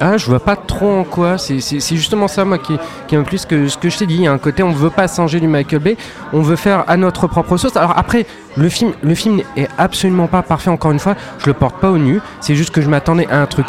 [0.00, 1.38] Ah, je vois pas trop en quoi.
[1.38, 4.14] C'est justement ça, moi, qui, qui plus que ce que je t'ai dit.
[4.14, 5.96] Il y a un côté, on veut pas singer du Michael Bay,
[6.32, 7.76] on veut faire à notre propre sauce.
[7.76, 10.70] Alors après, le film, le film est absolument pas parfait.
[10.70, 12.20] Encore une fois, je le porte pas au nu.
[12.40, 13.66] C'est juste que je m'attendais à un truc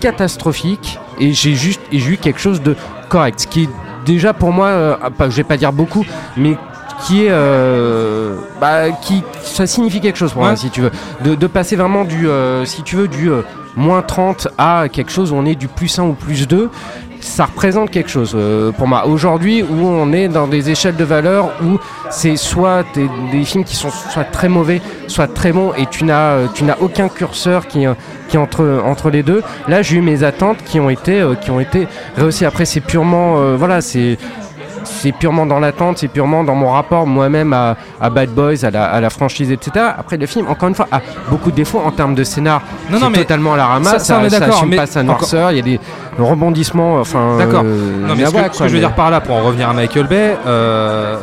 [0.00, 2.76] catastrophique et j'ai juste eu quelque chose de
[3.08, 3.40] correct.
[3.40, 3.68] Ce qui est
[4.04, 6.04] déjà pour moi, euh, je vais pas dire beaucoup,
[6.36, 6.56] mais
[7.06, 10.56] qui est euh, bah, qui ça signifie quelque chose pour moi Ouais.
[10.56, 10.90] si tu veux.
[11.24, 13.42] De, de passer vraiment du euh, si tu veux du euh,
[13.76, 16.70] moins 30 à quelque chose où on est du plus 1 ou plus 2
[17.20, 18.36] ça représente quelque chose
[18.76, 19.06] pour moi.
[19.06, 21.78] Aujourd'hui où on est dans des échelles de valeur où
[22.10, 26.04] c'est soit des, des films qui sont soit très mauvais soit très bons et tu
[26.04, 27.86] n'as tu n'as aucun curseur qui
[28.28, 29.42] qui est entre entre les deux.
[29.66, 32.44] Là j'ai eu mes attentes qui ont été qui ont été réussies.
[32.44, 34.16] Après c'est purement voilà c'est
[34.88, 38.70] c'est purement dans l'attente, c'est purement dans mon rapport moi-même à, à Bad Boys, à
[38.70, 39.84] la, à la franchise, etc.
[39.98, 42.62] Après, le film, encore une fois, a beaucoup de défauts en termes de scénar.
[42.90, 44.76] Non, non, mais totalement à la ramasse, ça- ça, on est ça, d'accord, assume mais
[44.76, 45.80] pas sa noirceur, il y a des
[46.18, 47.36] rebondissements, enfin...
[47.38, 47.62] D'accord.
[47.64, 49.72] euh, Non, mais ce, ce que je veux dire par là, pour en revenir à
[49.72, 51.16] Michael Bay, euh,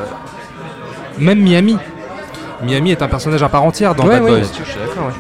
[1.20, 1.78] même Miami.
[2.64, 4.40] Miami est un personnage à part entière dans Ouais, Bad ouais, Boys.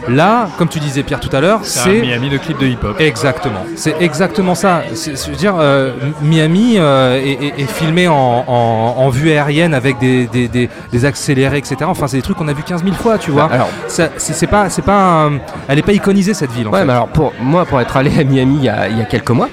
[0.07, 0.15] ouais.
[0.15, 2.99] Là, comme tu disais Pierre tout à l'heure, C'est Miami de clip de hip-hop.
[2.99, 4.83] exactement, c'est exactement ça.
[4.93, 8.13] C'est- Je veux dire, euh, Miami euh, est, est- est filmé en,
[8.47, 11.77] en- en vue aérienne avec des, des, des- des accélérés, etc.
[11.85, 13.49] Enfin, c'est des trucs qu'on a vu 15 000 fois, tu vois.
[13.51, 16.67] Alors, C'est pas, c'est pas, un- elle est pas iconisée cette ville.
[16.67, 16.85] En ouais, fait.
[16.85, 19.05] mais alors, pour moi, pour être allé à Miami il y a, il y a
[19.05, 19.49] quelques mois,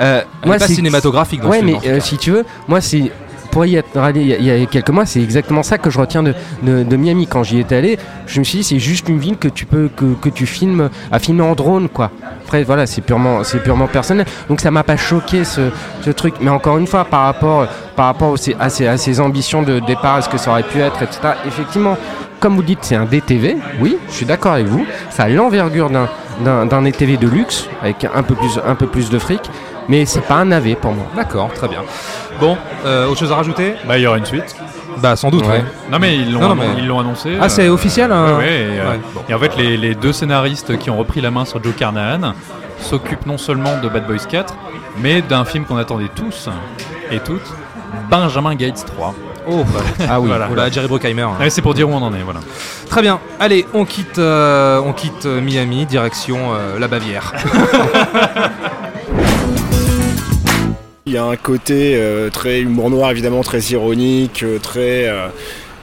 [0.00, 1.78] euh, Elle moi, est pas cinématographique dans ouais, ce film.
[1.82, 3.10] mais en euh, si tu veux, moi, c'est
[3.64, 7.26] il y a- quelques mois, c'est exactement ça que je retiens de, Miami.
[7.26, 9.88] Quand j'y étais allé, je me suis dit, c'est juste une ville que tu peux
[9.94, 12.10] que, que tu filmes à filmer en drone, quoi.
[12.44, 14.26] Après, voilà, c'est purement, c'est purement personnel.
[14.48, 15.70] Donc ça m'a pas choqué ce,
[16.02, 16.34] ce truc.
[16.40, 17.66] Mais encore une fois, par rapport,
[17.96, 21.18] par rapport à, ses, ambitions de départ, à ce que ça aurait pu être, etc.
[21.46, 21.96] Effectivement,
[22.40, 23.56] comme vous dites, c'est un DTV.
[23.80, 24.84] Oui, je suis d'accord avec vous.
[25.10, 26.08] Ça a l'envergure d'un,
[26.44, 29.40] d'un, d'un DTV de luxe avec un peu plus, un peu plus de fric.
[29.88, 31.06] Mais c'est pas un navet pour moi.
[31.14, 31.82] D'accord, très bien.
[32.40, 33.74] Bon, euh, autre chose à rajouter?
[33.86, 34.54] Bah, il y aura une suite.
[34.98, 35.52] Bah, sans doute, Ouais.
[35.58, 35.64] ouais.
[35.90, 37.36] Non, mais ils l'ont Non, non, annon- mais- ils l'ont annoncé.
[37.40, 39.22] Ah, c'est euh, officiel hein Ouais, ouais, et, euh, Ouais, bon.
[39.28, 42.32] et en fait, les, les deux scénaristes qui ont repris la main sur Joe Carnahan
[42.80, 44.54] s'occupent non seulement de Bad Boys 4,
[44.98, 46.48] mais d'un film qu'on attendait tous
[47.10, 47.46] et toutes,
[48.10, 49.14] Benjamin Gates 3.
[49.48, 50.28] Oh, bah, Ah oui.
[50.28, 50.48] Voilà.
[50.50, 51.26] Oula, Jerry Bruckheimer.
[51.40, 52.40] Ah, c'est pour dire où on en est, voilà.
[52.88, 53.20] Très bien.
[53.38, 57.32] Allez, on quitte, euh, on quitte euh, Miami, direction euh, la Bavière.
[61.08, 65.28] Il y a un côté euh, très humour noir, évidemment, très ironique, euh, très euh,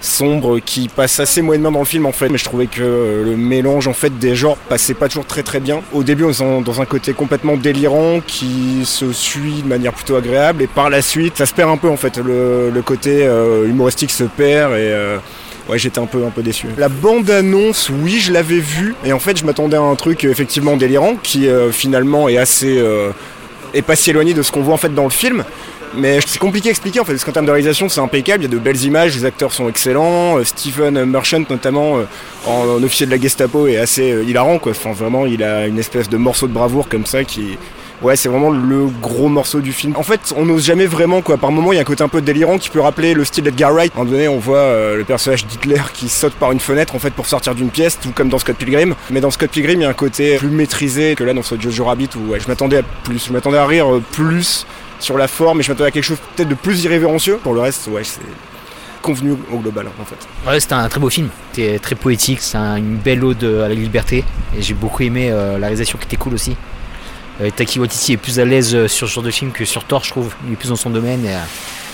[0.01, 2.27] sombre, qui passe assez moyennement dans le film en fait.
[2.27, 5.41] Mais je trouvais que euh, le mélange en fait des genres passait pas toujours très
[5.41, 5.79] très bien.
[5.93, 10.17] Au début, on est dans- un côté complètement délirant qui se suit de manière plutôt
[10.17, 12.17] agréable, et par la suite, ça se perd un peu en fait.
[12.17, 14.93] Le, le côté euh, humoristique se perd et
[15.69, 16.67] Ouais, j'étais un peu, un peu déçu.
[16.77, 18.95] La bande-annonce, oui, je l'avais vue.
[19.05, 22.77] Et en fait, je m'attendais à un truc effectivement délirant, qui euh, finalement est assez.
[22.79, 23.11] euh,
[23.73, 25.43] est pas si éloigné de ce qu'on voit en fait dans le film.
[25.95, 28.43] Mais c'est compliqué à expliquer en fait, parce qu'en termes de réalisation, c'est impeccable.
[28.43, 30.39] Il y a de belles images, les acteurs sont excellents.
[30.39, 32.03] Euh, Stephen Merchant, notamment, euh,
[32.47, 34.71] en, en officier de la Gestapo, est assez euh, hilarant quoi.
[34.71, 37.57] Enfin, vraiment, il a une espèce de morceau de bravoure comme ça qui.
[38.03, 39.93] Ouais, c'est vraiment le gros morceau du film.
[39.95, 41.37] En fait, on n'ose jamais vraiment, quoi.
[41.37, 43.45] Par moment, il y a un côté un peu délirant qui peut rappeler le style
[43.45, 43.93] d'Edgar Wright.
[43.95, 46.95] À un moment donné, on voit euh, le personnage d'Hitler qui saute par une fenêtre,
[46.95, 48.93] en fait, pour sortir d'une pièce, tout comme dans Scott Pilgrim.
[49.09, 51.57] Mais dans Scott Pilgrim, il y a un côté plus maîtrisé que là, dans ce
[51.57, 53.25] Jojo Rabbit, où je m'attendais à plus.
[53.27, 54.67] Je m'attendais à rire euh, plus
[54.99, 57.37] sur la forme, et je m'attendais à quelque chose peut-être de plus irrévérencieux.
[57.41, 58.19] Pour le reste, ouais, c'est
[59.01, 60.49] convenu au global, en fait.
[60.49, 61.29] Ouais, c'était un très beau film.
[61.53, 64.25] C'était très poétique, c'est un- une belle ode à la liberté.
[64.57, 66.55] Et j'ai beaucoup aimé euh, la réalisation qui était cool aussi.
[67.43, 69.83] Euh, Taiki Waititi est plus à l'aise euh, sur ce genre de film que sur
[69.83, 70.33] Thor, je trouve.
[70.47, 71.25] Il est plus dans son domaine.
[71.25, 71.39] euh,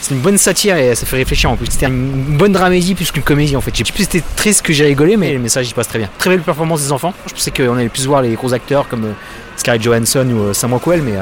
[0.01, 1.67] c'est une bonne satire et ça fait réfléchir en plus.
[1.69, 3.75] C'était une bonne dramédie plus qu'une comédie en fait.
[3.75, 6.09] J'ai plus été triste que j'ai rigolé, mais le message il passe très bien.
[6.17, 7.13] Très belle performance des enfants.
[7.27, 9.13] Je pensais qu'on allait plus voir les gros acteurs comme
[9.57, 11.15] Scarlett Johansson ou Sam Rockwell, mais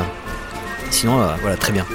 [0.92, 1.86] sinon, voilà, très bien.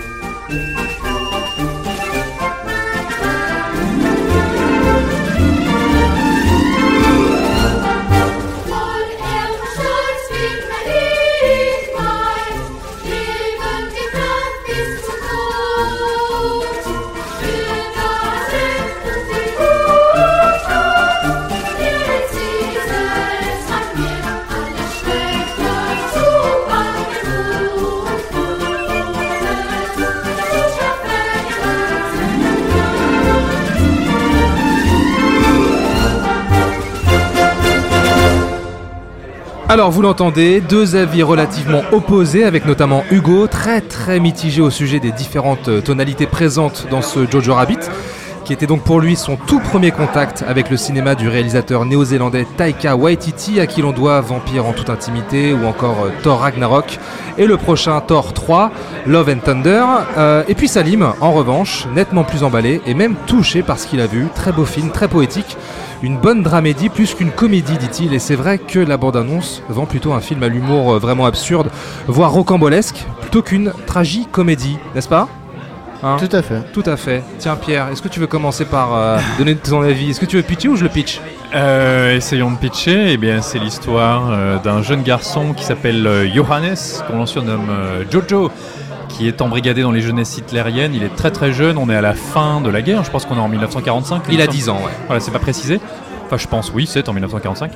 [39.72, 45.00] Alors vous l'entendez, deux avis relativement opposés avec notamment Hugo, très très mitigé au sujet
[45.00, 47.78] des différentes euh, tonalités présentes dans ce Jojo Rabbit,
[48.52, 52.46] qui était donc pour lui son tout premier contact avec le cinéma du réalisateur néo-zélandais
[52.58, 56.98] Taika Waititi, à qui l'on doit Vampire en toute intimité ou encore euh, Thor Ragnarok,
[57.38, 58.70] et le prochain Thor 3,
[59.06, 59.86] Love and Thunder.
[60.18, 64.02] Euh, et puis Salim, en revanche, nettement plus emballé et même touché par ce qu'il
[64.02, 65.56] a vu, très beau film, très poétique.
[66.02, 70.12] Une bonne dramédie plus qu'une comédie, dit-il, et c'est vrai que la bande-annonce vend plutôt
[70.12, 71.70] un film à l'humour euh, vraiment absurde,
[72.06, 75.26] voire rocambolesque, plutôt qu'une tragicomédie, n'est-ce pas?
[76.02, 76.60] Hein Tout à fait.
[76.72, 77.22] Tout à fait.
[77.38, 80.10] Tiens Pierre, est-ce que tu veux commencer par euh, donner ton avis?
[80.10, 81.20] Est-ce que tu veux pitcher ou je le pitch?
[81.54, 83.12] Euh, essayons de pitcher.
[83.12, 88.04] Eh bien, c'est l'histoire euh, d'un jeune garçon qui s'appelle euh, Johannes, qu'on surnomme euh,
[88.10, 88.50] Jojo,
[89.08, 90.94] qui est embrigadé dans les jeunesses hitlériennes.
[90.94, 91.78] Il est très très jeune.
[91.78, 93.04] On est à la fin de la guerre.
[93.04, 94.22] Je pense qu'on est en 1945.
[94.30, 94.56] Il a me semble.
[94.56, 94.92] 10 ans, ouais.
[95.06, 95.78] Voilà, c'est pas précisé.
[96.32, 97.72] Enfin, je pense, oui, c'est en 1945.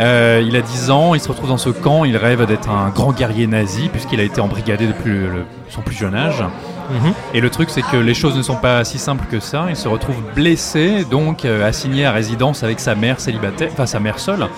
[0.00, 2.88] Euh, il a 10 ans, il se retrouve dans ce camp, il rêve d'être un
[2.88, 6.42] grand guerrier nazi, puisqu'il a été embrigadé depuis le- son plus jeune âge.
[6.90, 7.12] Mhm.
[7.34, 9.66] Et le truc, c'est que les choses ne sont pas si simples que ça.
[9.68, 14.00] Il se retrouve blessé, donc euh, assigné à résidence avec sa mère célibataire, enfin sa
[14.00, 14.48] mère seule.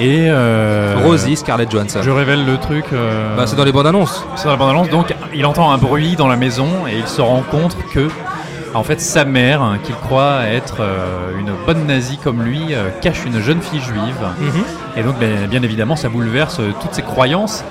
[0.00, 2.00] Et euh, Rosie, Scarlett Johansson.
[2.02, 2.86] Je révèle le truc.
[2.94, 4.24] euh, Bah, c'est dans les bandes annonces.
[4.36, 4.88] c'est dans la bande-annonce.
[4.88, 8.08] Donc, il entend un bruit dans la maison et il se rend compte que,
[8.78, 12.88] en fait, sa mère, hein, qu'il croit être euh, une bonne nazie comme lui, euh,
[13.00, 14.26] cache une jeune fille juive.
[14.40, 14.62] Mhm.
[14.96, 17.64] Et donc, ben, bien évidemment, ça bouleverse euh, toutes ses croyances.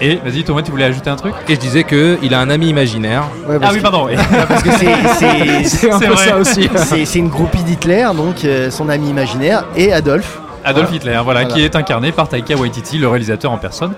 [0.00, 1.32] Et vas-y, Thomas, tu voulais ajouter un truc?
[1.48, 3.22] Et je disais que il a un ami imaginaire.
[3.48, 4.08] Ouais, Ah oui, pardon.
[4.48, 4.70] parce que
[5.64, 6.28] c'est- un peu vrai.
[6.28, 6.68] ça aussi.
[6.76, 10.96] c'est c'est une groupie d'Hitler, donc euh, son ami imaginaire, et Adolphe, Adolf Voilà.
[10.96, 11.44] Hitler, voilà, Voilà.
[11.54, 13.92] qui est incarné par Taika Waititi, le réalisateur en personne.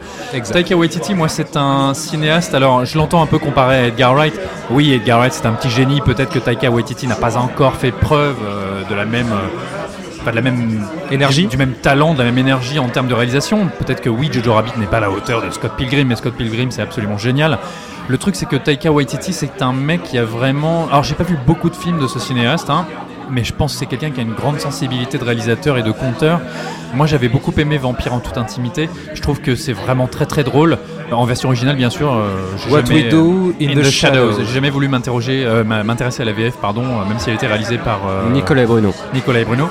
[0.53, 2.55] Taika Waititi, moi, c'est un cinéaste.
[2.55, 4.39] Alors, je l'entends un peu comparé à Edgar Wright.
[4.71, 6.01] Oui, Edgar Wright, c'est un petit génie.
[6.01, 9.31] Peut-être que Taika Waititi n'a pas encore fait preuve euh, de la même.
[9.33, 13.09] euh, pas de la même Énergie du même talent, de la même énergie en termes
[13.09, 13.69] de réalisation.
[13.79, 16.33] Peut-être que oui, Jojo Rabbit n'est pas à la hauteur de Scott Pilgrim, mais Scott
[16.33, 17.59] Pilgrim c'est absolument génial.
[18.09, 20.87] Le truc c'est que Taika Waititi c'est un mec qui a vraiment.
[20.89, 22.87] Alors j'ai pas vu beaucoup de films de ce cinéaste, hein,
[23.31, 25.91] mais je pense que c'est quelqu'un qui a une grande sensibilité de réalisateur et de
[25.93, 26.41] conteur.
[26.95, 28.89] Moi j'avais beaucoup aimé Vampire en toute intimité.
[29.15, 30.79] Je trouve que c'est vraiment très très drôle.
[31.13, 32.13] En version originale bien sûr.
[32.13, 32.37] euh,
[32.71, 34.39] What jamais- We Do in the Shadows.
[34.39, 37.47] J'ai jamais voulu m'interroger, euh, m'intéresser à la VF, pardon, euh, même si elle était
[37.47, 38.93] réalisée par euh, Nicolas et Bruno.
[39.13, 39.69] Nicolas et Bruno.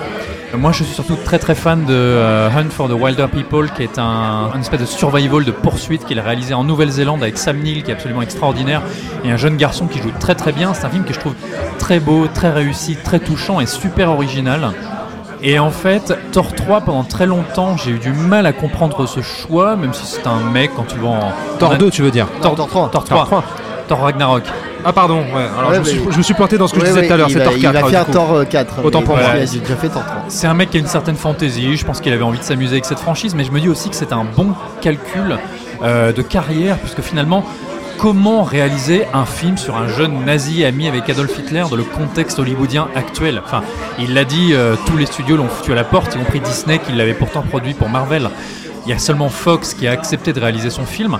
[0.53, 3.69] Euh, Moi, je suis surtout très très fan de euh, Hunt for the Wilder People,
[3.71, 7.37] qui est un, un espèce de survival de poursuite qu'il a réalisé en Nouvelle-Zélande avec
[7.37, 8.81] Sam Neill, qui est absolument extraordinaire,
[9.23, 10.73] et un jeune garçon qui joue très très bien.
[10.73, 11.35] C'est un film que je trouve
[11.79, 14.71] très beau, très réussi, très touchant et super original.
[15.45, 19.21] Et en fait, Thor 3, pendant très longtemps, j'ai eu du mal à comprendre ce
[19.21, 21.33] choix, même si c'est un mec quand tu vas en.
[21.59, 22.89] Thor en- 2, tu veux dire Thor, Thor 3.
[22.89, 23.25] Thor 3.
[23.29, 23.43] Thor
[23.89, 24.43] Ragnarok.
[24.85, 25.47] Ah, pardon, ouais.
[25.57, 27.01] Alors, Ouais, je, me suis, je me suis planté dans ce que Ouais, je disais
[27.01, 27.57] ouais, tout à l'heure, il c'est Thor 4.
[27.57, 28.05] Il va faire.
[28.05, 28.83] Thor euh, 4.
[28.83, 29.45] Autant mais pour moi.
[29.45, 30.25] J'ai déjà fait Thor 3.
[30.27, 32.73] C'est un mec qui a une certaine fantaisie, je pense qu'il avait envie de s'amuser
[32.73, 35.37] avec cette franchise, mais je me dis aussi que c'est un bon calcul
[35.83, 37.45] euh, de carrière, puisque finalement,
[37.97, 42.39] comment réaliser un film sur un jeune nazi ami avec Adolf Hitler dans le contexte
[42.39, 43.41] hollywoodien actuel?
[43.45, 43.63] Enfin,
[43.99, 46.79] il l'a dit, euh, tous les studios l'ont foutu à la porte, y compris Disney
[46.79, 48.29] qui l'avait pourtant produit pour Marvel.
[48.85, 51.17] Il y a seulement Fox qui a accepté de réaliser son film.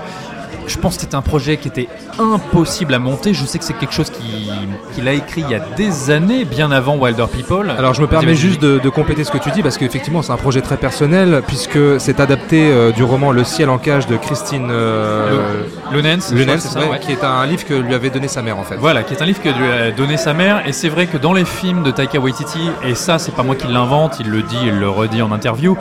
[0.66, 1.88] Je pense que c'était un projet qui était
[2.18, 3.34] impossible à monter.
[3.34, 4.50] Je sais que c'est quelque chose qui-
[4.94, 7.70] qu'il a écrit il y a des années, bien avant Wilder People.
[7.76, 10.32] Alors je me permets juste de, de compléter ce que tu dis parce qu'effectivement c'est
[10.32, 14.16] un projet très personnel puisque c'est adapté euh, du roman Le ciel en cage de
[14.16, 15.62] Christine euh,
[15.92, 16.32] Lunens,
[16.76, 16.98] ouais, ouais.
[17.00, 18.76] qui est un livre que lui avait donné sa mère en fait.
[18.76, 20.62] Voilà, qui est un livre que lui a donné sa mère.
[20.66, 23.54] Et c'est vrai que dans les films de Taika Waititi, et ça, c'est pas moi
[23.54, 25.76] qui l'invente, il le dit, il le redit en interview,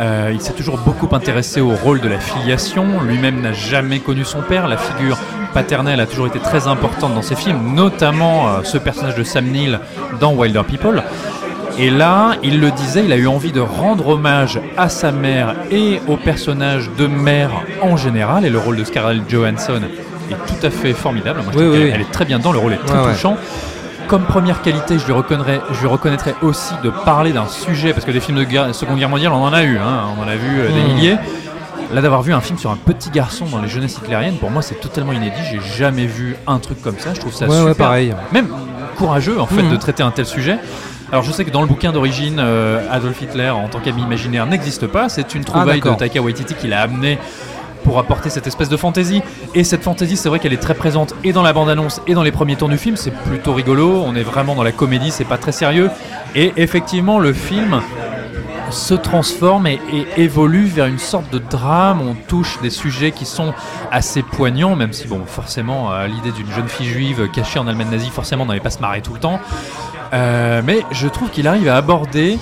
[0.00, 3.00] euh, il s'est toujours beaucoup intéressé au rôle de la filiation.
[3.02, 4.68] Lui-même n'a jamais connu son père.
[4.68, 5.18] La figure
[5.54, 9.46] paternelle a toujours été très importante dans ses films, notamment euh, ce personnage de Sam
[9.46, 9.80] Neill
[10.20, 11.02] dans Wilder People.
[11.78, 15.54] Et là, il le disait, il a eu envie de rendre hommage à sa mère
[15.70, 17.50] et au personnage de mère
[17.82, 18.44] en général.
[18.44, 19.80] Et le rôle de Scarlett Johansson
[20.30, 21.40] est tout à fait formidable.
[21.42, 21.92] Moi, je Oui, trouve oui, qu'elle oui.
[21.94, 23.12] elle est très bien dedans, le rôle est très Ouais, ouais.
[23.12, 23.36] touchant.
[24.08, 28.04] Comme première qualité, je lui, reconnaîtrais, je lui reconnaîtrais aussi de parler d'un sujet, parce
[28.06, 30.26] que des films de guerre, Seconde Guerre mondiale, on en a eu, hein, on en
[30.28, 30.94] a vu euh, des Mm.
[30.94, 31.16] milliers.
[31.92, 34.60] Là, d'avoir vu un film sur un petit garçon dans les jeunesses hitlériennes, pour moi,
[34.60, 35.40] c'est totalement inédit.
[35.50, 37.14] J'ai jamais vu un truc comme ça.
[37.14, 37.76] Je trouve ça Ouais, ouais, super.
[37.76, 38.14] pareil.
[38.32, 38.48] Même
[38.96, 39.70] courageux, en fait, Mhm.
[39.70, 40.58] de traiter un tel sujet.
[41.10, 44.44] Alors, je sais que dans le bouquin d'origine, euh, Adolf Hitler en tant qu'ami imaginaire
[44.44, 45.08] n'existe pas.
[45.08, 45.96] C'est une trouvaille de d'accord.
[45.96, 47.18] Taika Waititi qui l'a amené
[47.84, 49.22] pour apporter cette espèce de fantaisie.
[49.54, 52.22] Et cette fantaisie, c'est vrai qu'elle est très présente et dans la bande-annonce et dans
[52.22, 52.96] les premiers tours du film.
[52.96, 54.02] C'est plutôt rigolo.
[54.06, 55.90] On est vraiment dans la comédie, c'est pas très sérieux.
[56.34, 57.80] Et effectivement, le film
[58.70, 59.78] se transforme et,
[60.16, 62.00] évolue vers une sorte de drame.
[62.00, 63.54] On touche des sujets qui sont
[63.90, 67.90] assez poignants, même si, bon, forcément, à l'idée d'une jeune fille juive cachée en Allemagne
[67.90, 69.40] nazie, forcément, on n'allait pas se marrer tout le temps.
[70.12, 72.38] Euh, mais je trouve qu'il arrive à aborder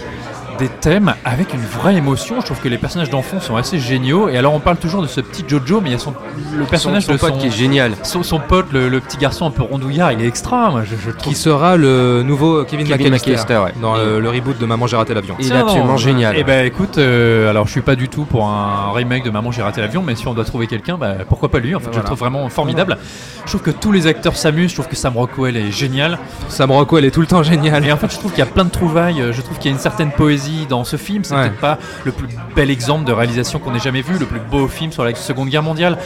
[0.57, 2.41] des thèmes avec une vraie émotion.
[2.41, 4.29] Je trouve que les personnages d'enfants sont assez géniaux.
[4.29, 6.15] Et alors, on parle toujours de ce petit Jojo, mais il y a son,
[6.57, 7.93] le personnage son de pote son, qui est génial.
[8.03, 10.71] Son, son pote, le, le petit garçon un peu rondouillard, il est extra.
[10.71, 13.73] Moi, je, trouve Qui sera le nouveau Kevin, Kevin McAllister, McAllister, ouais.
[13.81, 15.37] dans le, le reboot de Maman j'ai raté l'avion.
[15.39, 16.37] Il est absolument génial.
[16.39, 19.53] Eh ben écoute, euh, alors je suis pas du tout pour un remake de Maman
[19.53, 21.93] j'ai raté l'avion, mais si on doit trouver quelqu'un, bah, pourquoi pas lui En fait,
[21.93, 22.99] je le trouve vraiment formidable.
[23.45, 24.71] Je trouve que tous les acteurs s'amusent.
[24.71, 26.19] Je trouve que Sam Rockwell est génial.
[26.49, 27.85] Sam Rockwell est tout le temps génial.
[27.85, 29.23] Et en fait, je trouve qu'il y a plein de trouvailles.
[29.33, 31.25] Je trouve qu'il y a une certaine poésie dans ce film.
[31.25, 31.43] C'est Ouais.
[31.43, 34.69] peut-être pas le plus bel exemple de réalisation qu'on ait jamais vu, le plus beau
[34.69, 35.99] film sur la Seconde Guerre mondiale.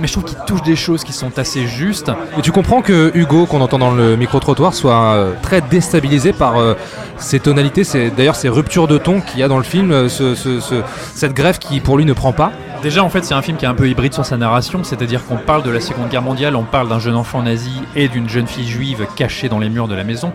[0.00, 2.12] Mais je trouve qu'il touche des choses qui sont assez justes.
[2.38, 6.56] Et tu comprends que Hugo, qu'on entend dans le micro-trottoir, soit euh, très déstabilisé par
[6.60, 6.74] euh,
[7.16, 10.08] ces tonalités, c'est d'ailleurs ces ruptures de ton qu'il y a dans le film, euh,
[10.08, 10.82] ce- ce- ce-
[11.14, 12.52] cette grève qui pour lui ne prend pas.
[12.80, 15.26] Déjà, en fait, c'est un film qui est un peu hybride sur sa narration, c'est-à-dire
[15.26, 18.28] qu'on parle de la Seconde Guerre mondiale, on parle d'un jeune enfant nazi et d'une
[18.28, 20.32] jeune fille juive cachée dans les murs de la maison,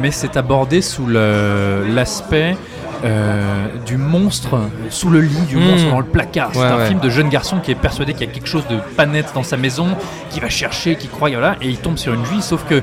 [0.00, 2.56] mais c'est abordé sous l'aspect
[3.04, 4.58] euh, du monstre
[4.90, 5.60] sous le lit, du Mmh.
[5.60, 6.50] monstre dans le placard.
[6.52, 6.88] C'est un ouais.
[6.88, 9.26] film de jeune garçon qui est persuadé qu'il y a quelque chose de pas net
[9.34, 9.88] dans sa maison,
[10.30, 12.82] qui va chercher, qui croit, voilà, et il tombe sur une juive, sauf que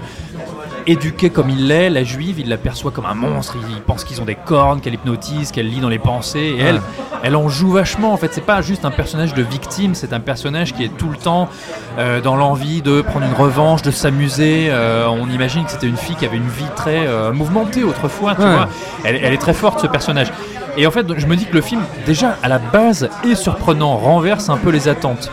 [0.88, 4.26] éduquée comme il l'est, la juive, il l'aperçoit comme un monstre, il pense qu'ils ont
[4.26, 6.82] des cornes, qu'elle hypnotise, qu'elle lit dans les pensées, et elle, Ouais.
[7.24, 8.14] elle en joue vachement.
[8.14, 11.10] En fait, c'est pas juste un personnage de victime, c'est un personnage qui est tout
[11.10, 11.50] le temps
[11.98, 14.68] euh, dans l'envie de prendre une revanche, de s'amuser.
[14.70, 18.36] Euh, on imagine que c'était une fille qui avait une vie très euh, mouvementée autrefois,
[18.36, 18.52] tu Ouais.
[18.54, 18.70] vois.
[19.04, 20.32] Elle, elle est très forte, ce personnage.
[20.78, 23.96] Et en fait, je me dis que le film, déjà à la base, est surprenant,
[23.98, 25.32] renverse un peu les attentes.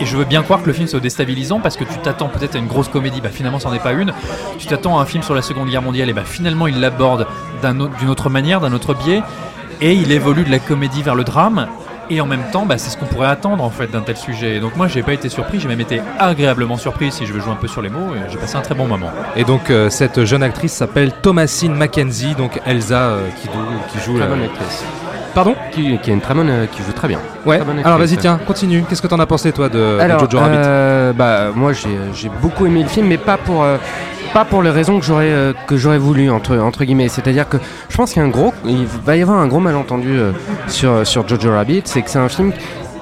[0.00, 2.56] Et je veux bien croire que le film soit déstabilisant parce que tu t'attends peut-être
[2.56, 4.12] à une grosse comédie, bah finalement c'en est pas une.
[4.58, 7.26] Tu t'attends à un film sur la Seconde Guerre mondiale et bah finalement il l'aborde
[7.62, 9.22] d'une autre manière, d'un autre biais.
[9.80, 11.68] et il évolue de la comédie vers le drame.
[12.10, 14.56] Et en même temps, bah, c'est ce qu'on pourrait attendre en fait d'un tel sujet.
[14.56, 17.40] Et donc moi, j'ai pas été surpris, j'ai même été agréablement surpris si je veux
[17.40, 18.14] jouer un peu sur les mots.
[18.14, 19.10] Et j'ai passé un très bon moment.
[19.36, 24.18] Et donc euh, cette jeune actrice s'appelle Thomasine Mackenzie, donc Elsa euh, qui, qui joue.
[24.18, 24.84] Euh, bonne actrice.
[25.34, 27.18] Pardon Qui, qui est une très bonne, euh, qui joue très bien.
[27.44, 27.58] Ouais.
[27.58, 28.84] Très Alors vas-y tiens, continue.
[28.88, 32.82] Qu'est-ce que t'en as pensé toi de, Jojo Rabbit euh, bah, moi j'ai beaucoup aimé
[32.82, 33.76] le film, mais pas pour, euh,
[34.32, 37.08] pas pour les raisons que j'aurais que j'aurais voulu entre, entre guillemets.
[37.08, 37.56] C'est-à-dire que
[37.88, 40.18] je pense qu'il y a un gros, il va y avoir un gros malentendu
[40.68, 42.52] sur, sur Jojo Rabbit, c'est que c'est un film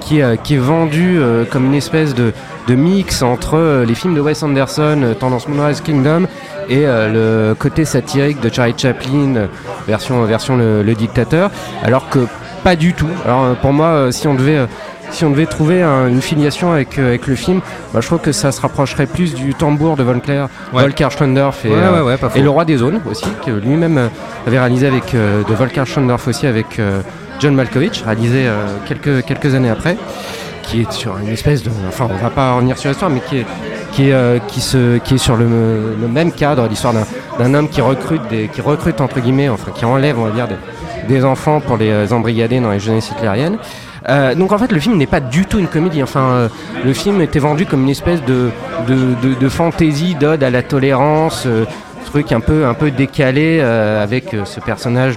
[0.01, 1.19] qui, qui est vendu
[1.51, 2.33] comme une espèce de,
[2.67, 6.23] de mix entre euh, les films de Wes Anderson, euh, tendance Moonrise Kingdom,
[6.69, 9.47] et euh, le côté satirique de Charlie Chaplin,
[9.87, 11.49] version, version le, le dictateur,
[11.83, 12.19] alors que
[12.63, 13.09] pas du tout.
[13.25, 14.65] Alors pour moi, si on devait,
[15.11, 17.59] si on devait trouver un- une filiation avec, avec le film,
[17.93, 20.81] bah, je trouve que ça se rapprocherait plus du tambour de Volker, Ouais.
[20.83, 24.09] Volker Schlondorf et, Ouais, ouais, et le roi des zones aussi, que lui-même
[24.47, 26.79] avait réalisé avec de Volker Schlondorf aussi avec
[27.41, 28.45] John Malkovich, réalisé
[28.87, 29.97] quelques, quelques années après,
[30.63, 33.37] qui est sur une espèce de, enfin on va pas revenir sur l'histoire, mais qui
[33.39, 33.45] est
[33.91, 35.45] qui est, euh, qui, se, qui est sur le,
[36.01, 36.93] le même cadre, l'histoire
[37.39, 40.47] d'un- homme qui recrute, des, qui recrute entre guillemets, enfin qui enlève on va dire
[40.47, 40.55] des,
[41.13, 43.57] des enfants pour les euh, embrigader dans les jeunesses hitlériennes.
[44.09, 46.01] Euh, donc en fait le film n'est pas du tout une comédie.
[46.01, 46.47] Enfin euh,
[46.83, 48.49] le film était vendu comme une espèce de,
[48.87, 51.65] de, de, de fantaisie, d'ode à la tolérance, euh,
[52.05, 55.15] truc un peu un peu décalé euh, avec euh, ce personnage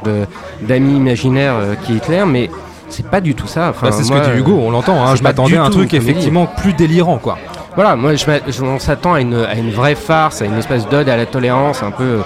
[0.63, 2.51] d'ami imaginaire qui est Hitler, mais
[2.89, 3.69] c'est pas du tout ça.
[3.71, 5.05] Enfin, Bah, c'est ce moi, que dit Hugo, on l'entend.
[5.05, 7.39] hein, je m'attendais à un truc effectivement plus délirant quoi.
[7.75, 11.09] Voilà, moi je on s'attend à une, à une vraie farce, à une espèce d'ode
[11.09, 12.21] à la tolérance, un peu euh,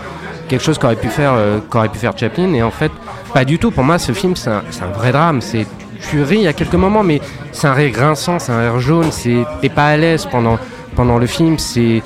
[0.48, 2.92] quelque chose qu'aurait pu faire euh, qu'aurait pu faire Chaplin, et en fait
[3.34, 3.70] pas du tout.
[3.72, 5.40] Pour moi, ce film c'est un, c'est un vrai drame.
[5.40, 5.66] C'est
[6.08, 7.20] tu ris à quelques moments, mais
[7.52, 9.08] c'est un rire grinçant, c'est un rire jaune.
[9.10, 10.56] C'est t'es pas à l'aise pendant
[10.94, 11.58] pendant le film.
[11.58, 12.02] C'est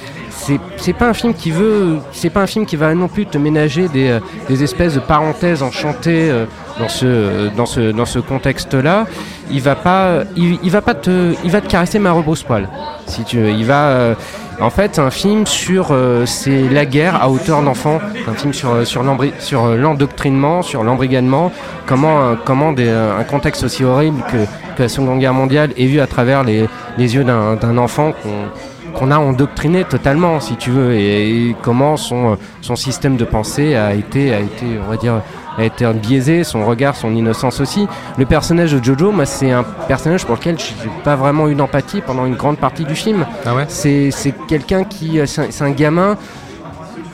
[0.76, 3.38] c'est pas un film qui veut, c'est pas un film qui va non plus te
[3.38, 6.46] ménager des, euh, des espèces de parenthèses enchantées euh,
[6.78, 9.06] dans ce euh, dans ce dans ce contexte-là.
[9.50, 12.66] Il va pas, il, va pas te, il va te caresser ma rebrousse-poil,
[13.06, 13.36] si tu.
[13.46, 14.14] Il va,
[14.58, 18.00] en fait, un film sur, c'est la guerre à hauteur d'enfant.
[18.26, 19.02] Un film sur sur
[19.76, 21.52] l'endoctrinement, sur l'embrigadement.
[21.86, 26.06] Comment comment un contexte aussi horrible que, que la Seconde Guerre mondiale est vu à
[26.06, 26.66] travers les,
[26.96, 28.14] les yeux d'un enfant
[28.94, 33.74] qu'on a endoctriné totalement, si tu veux, et, et comment son, son système de pensée
[33.74, 35.20] a été, a été, on va dire,
[35.56, 37.86] a été biaisé, son regard, son innocence aussi.
[38.18, 40.74] Le personnage de Jojo, moi, c'est un personnage pour lequel j'ai
[41.04, 43.24] pas vraiment eu d'empathie pendant une grande partie du film.
[43.46, 43.66] Ah ouais?
[43.68, 46.16] C'est c'est quelqu'un qui, euh, c'est un, c'est un gamin.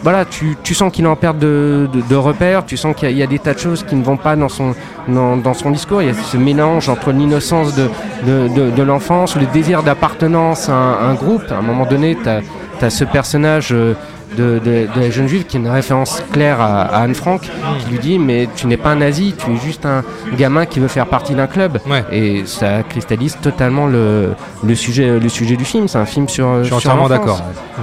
[0.03, 3.23] Voilà, tu, tu sens qu'il en perte de, de, repères, tu sens qu'il y, y
[3.23, 4.75] a des tas de choses qui ne vont pas dans son,
[5.09, 6.01] dans, dans son discours.
[6.01, 7.91] Il y a ce mélange entre l'innocence de,
[8.25, 11.45] de, l'enfance, le désir d'appartenance à un, un groupe.
[11.51, 13.95] À un moment donné, tu as, ce personnage euh,
[14.37, 17.41] de, de, de la jeune juive qui est une référence claire à, à Anne Frank,
[17.43, 20.03] qui lui dit Mais tu n'es pas un nazi, tu es juste un
[20.37, 21.79] gamin qui veut faire partie d'un club.
[21.89, 22.05] Ouais.
[22.13, 25.89] Et ça cristallise totalement le, le, sujet, le sujet du film.
[25.89, 26.49] C'est un film sur.
[26.59, 27.43] Je suis sur entièrement d'accord.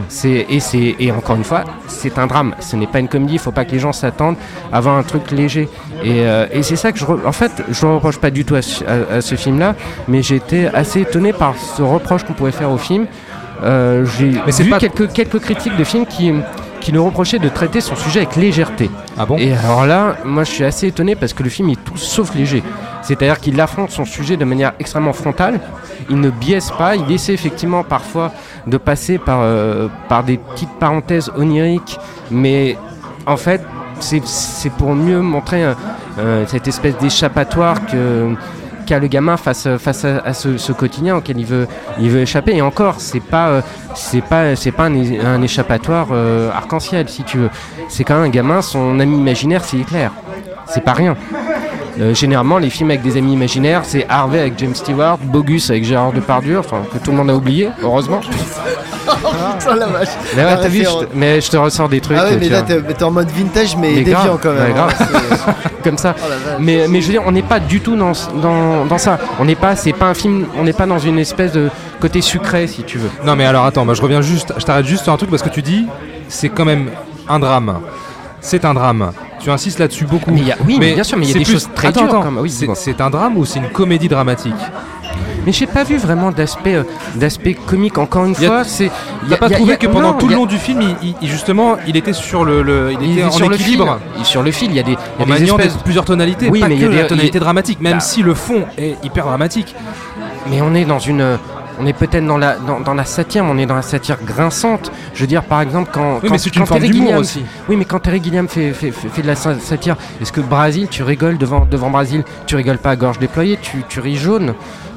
[0.10, 2.56] C'est et c'est et encore une fois, c'est un drame.
[2.60, 3.34] Ce n'est pas une comédie.
[3.34, 4.36] Il faut pas que les gens s'attendent
[4.72, 5.68] à voir un truc léger.
[6.04, 8.46] Et, euh, et c'est ça que je, re- en fait, je ne reproche pas du
[8.46, 9.74] tout à, ce- à- à ce film-là,
[10.08, 13.08] mais j'ai été assez étonné par ce reproche qu'on pouvait faire au film.
[13.64, 16.32] Euh, j'ai vu pas- quelques quelques critiques de films qui
[16.80, 18.90] qui nous reprochaient de traiter son sujet avec légèreté.
[19.18, 21.84] Ah bon Et alors là, moi je suis assez étonné parce que le film est
[21.84, 22.62] tout sauf léger.
[23.02, 25.60] C'est-à-dire qu'il affronte son sujet de manière extrêmement frontale.
[26.10, 26.96] Il ne biaise pas.
[26.96, 28.32] Il essaie effectivement parfois
[28.68, 31.98] de passer par, euh, par des petites parenthèses oniriques.
[32.30, 32.78] Mais
[33.26, 33.62] en fait,
[34.00, 35.64] c'est- pour mieux montrer
[36.20, 38.34] euh, cette espèce d'échappatoire que
[38.88, 41.68] qu'a le gamin face, face à, ce, quotidien auquel il veut,
[42.00, 42.56] il veut échapper.
[42.56, 43.62] Et encore, c'est pas, euh,
[44.28, 47.50] pas, pas un, échappatoire euh, arc-en-ciel, si tu veux.
[47.90, 50.08] C'est quand même un gamin, son ami imaginaire, c'est Hitler.
[50.66, 51.16] C'est pas rien.
[52.00, 55.84] Euh, généralement, les films avec des amis imaginaires, c'est Harvey avec James Stewart, Bogus avec
[55.84, 58.20] Gérard Depardieu, enfin que tout le monde a oublié, heureusement.
[58.20, 60.10] Putain, la vache.
[60.36, 62.18] Mais ouais, t'as vu, je te- mais je te ressors des trucs.
[62.20, 64.64] Ah ouais, mais tu là t'es en mode vintage, mais, Mais déviant grave, quand même.
[64.68, 64.94] ouais, grave.
[65.48, 65.54] hein.
[65.84, 66.14] comme ça.
[66.20, 66.32] Oh.
[66.60, 69.18] Mais, mais je veux dire, on n'est pas du tout dans, dans, dans ça.
[69.40, 71.70] On n'est pas, c'est pas un film, on n'est pas dans une espèce de
[72.00, 73.10] côté sucré, si tu veux.
[73.26, 75.42] Non mais alors attends, moi je reviens juste, je t'arrête juste sur un truc parce
[75.42, 75.88] que tu dis
[76.28, 76.90] c'est quand même
[77.28, 77.80] un drame.
[78.48, 79.12] C'est un drame.
[79.42, 80.32] Tu insistes là-dessus beaucoup.
[80.32, 81.70] Mais il y a- oui, mais bien sûr, mais il y a des plus- choses
[81.76, 82.32] très Attends, dures, attends.
[82.40, 84.54] Oui, c'est, un drame ou c'est une comédie dramatique
[85.46, 86.84] Mais j'ai pas vu vraiment d'aspect, euh,
[87.16, 87.98] d'aspect comique.
[87.98, 88.90] Encore une fois, c'est.
[89.30, 90.82] T'as a- pas trouvé y a- que pendant non, tout le a- long du film,
[90.82, 93.56] il, il- il- justement, il était sur le, le- il il était en sur le
[93.56, 94.08] équilibre, fil.
[94.18, 94.70] Il est sur le fil.
[94.72, 95.78] Il y a des, il y a en des maniant espèces.
[95.78, 97.44] des- plusieurs tonalités, Oui, pas mais que il y a des- la tonalité il y
[97.44, 98.00] dramatique, même Bah.
[98.02, 99.74] si le fond est hyper dramatique.
[100.50, 101.38] Mais on est dans une.
[101.80, 104.18] On est peut-être dans la, dans, dans la satire, mais on est dans la satire
[104.26, 104.92] grinçante.
[105.14, 106.16] Je veux dire, par exemple, quand.
[106.16, 107.44] Oui, quand, mais c'est une quand forme Terry d'humour Gilliam- aussi.
[107.70, 110.42] Oui, mais quand Terry Gilliam fait, fait, fait, fait de la sa- satire, est-ce que
[110.42, 112.24] Brasil, tu rigoles devant, devant Brasil?
[112.46, 114.54] Tu rigoles pas à gorge déployée, tu, tu ris jaune?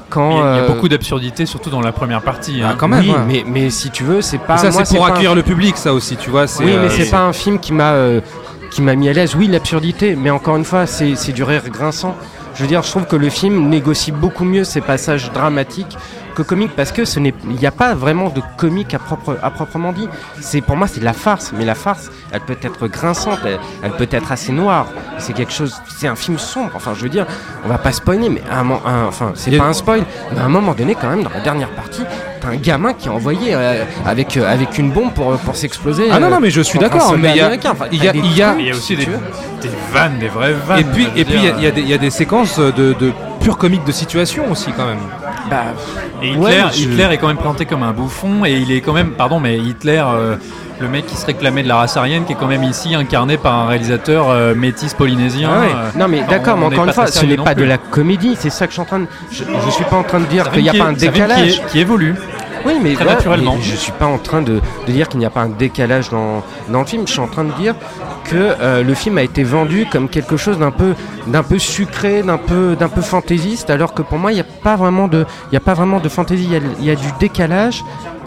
[0.09, 2.63] Quand, Il y a, il y a euh, beaucoup d'absurdité, surtout dans la première partie.
[2.63, 2.71] hein.
[2.73, 3.17] Ah, quand même, oui, ouais.
[3.29, 4.57] mais, mais si tu veux, c'est pas.
[4.57, 6.47] ça, c'est pour pas un accueillir le public, ça aussi, tu vois.
[6.59, 8.21] Oui, euh, mais c'est pas un film qui m'a euh,
[8.73, 9.37] qui m'a mis à l'aise.
[9.37, 12.17] Oui, l'absurdité, mais encore une fois, c'est c'est du rire grinçant.
[12.57, 15.97] Je veux dire, je trouve que le film négocie beaucoup mieux ses passages dramatiques
[16.43, 19.39] que comiques parce que ce n'est il n'y a pas vraiment de comique à, propre,
[19.43, 20.09] à proprement dit.
[20.41, 23.59] C'est pour moi c'est de la farce, mais la farce, elle peut être grinçante, elle,
[23.83, 24.87] elle peut être assez noire.
[25.19, 26.71] C'est quelque chose, c'est un film sombre.
[26.75, 27.27] Enfin, je veux dire,
[27.65, 30.45] on va pas spoiler, mais à un, un- enfin, c'est pas un spoil, mais à
[30.45, 32.03] un moment donné, quand même, dans la dernière partie,
[32.41, 36.09] t'as un gamin qui est envoyé euh, avec euh, avec une bombe pour pour s'exploser.
[36.11, 37.73] Ah non, euh, non, mais je suis d'accord, mais il y a-.
[37.73, 38.13] Enfin, il y a-
[38.43, 39.05] a- a aussi si des,
[39.93, 40.81] vannes, des vraies vannes.
[40.81, 41.35] Et puis, et puis,
[41.83, 44.99] il y a des séquences de, de pure comique de situation aussi, quand même.
[45.51, 45.65] Bah,
[46.23, 48.81] Et Hitler, Ouais, je- Hitler est quand même présenté comme un bouffon et il est
[48.81, 50.37] quand même, pardon, mais Hitler, euh,
[50.81, 53.37] le mec qui se réclamait de la race aryenne, qui est quand même ici incarné
[53.37, 55.51] par un réalisateur euh, métis polynésien.
[55.53, 55.67] Ah ouais.
[55.75, 58.51] euh, non mais d'accord, mais encore une fois, ce n'est pas de la comédie, c'est
[58.51, 59.07] ça que je suis en train de...
[59.33, 61.41] Je, je suis pas en train de dire qu'il n'y a pas un décalage.
[61.43, 62.15] Qui, est- qui évolue.
[62.67, 63.55] Oui, mais Très voilà, naturellement.
[63.57, 66.11] mais je suis pas en train de, de dire qu'il n'y a pas un décalage
[66.11, 67.07] dans, dans le film.
[67.07, 67.75] Je suis en train de dire
[68.31, 70.95] que euh, le film a été vendu comme quelque chose d'un peu,
[71.27, 74.45] d'un peu sucré, d'un peu, d'un peu fantaisiste, alors que pour moi, il n'y a
[74.45, 76.49] pas vraiment de, de fantaisie.
[76.79, 77.83] Il y a, du décalage,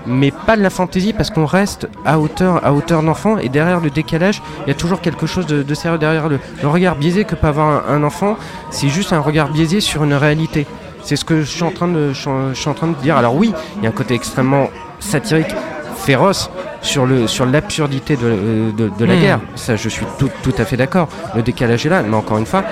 [0.06, 3.38] mais pas de la fantaisie parce qu'on reste à hauteur, à hauteur d'enfant.
[3.38, 6.98] Et derrière le décalage, il y a toujours quelque chose de, sérieux derrière le, regard
[6.98, 8.36] biaisé que peut avoir un, enfant.
[8.72, 10.68] C'est juste un regard biaisé sur une réalité.
[11.04, 13.16] C'est ce que je suis en train de, je suis en train de dire.
[13.16, 15.56] Alors oui, il y a un côté extrêmement satirique,
[15.96, 16.50] féroce
[16.84, 19.20] sur le sur l'absurdité de, euh, de, de la Hmm.
[19.22, 19.40] guerre.
[19.56, 21.08] Ça, je suis tout, tout à fait d'accord.
[21.36, 22.64] Le décalage est là, mais encore une fois.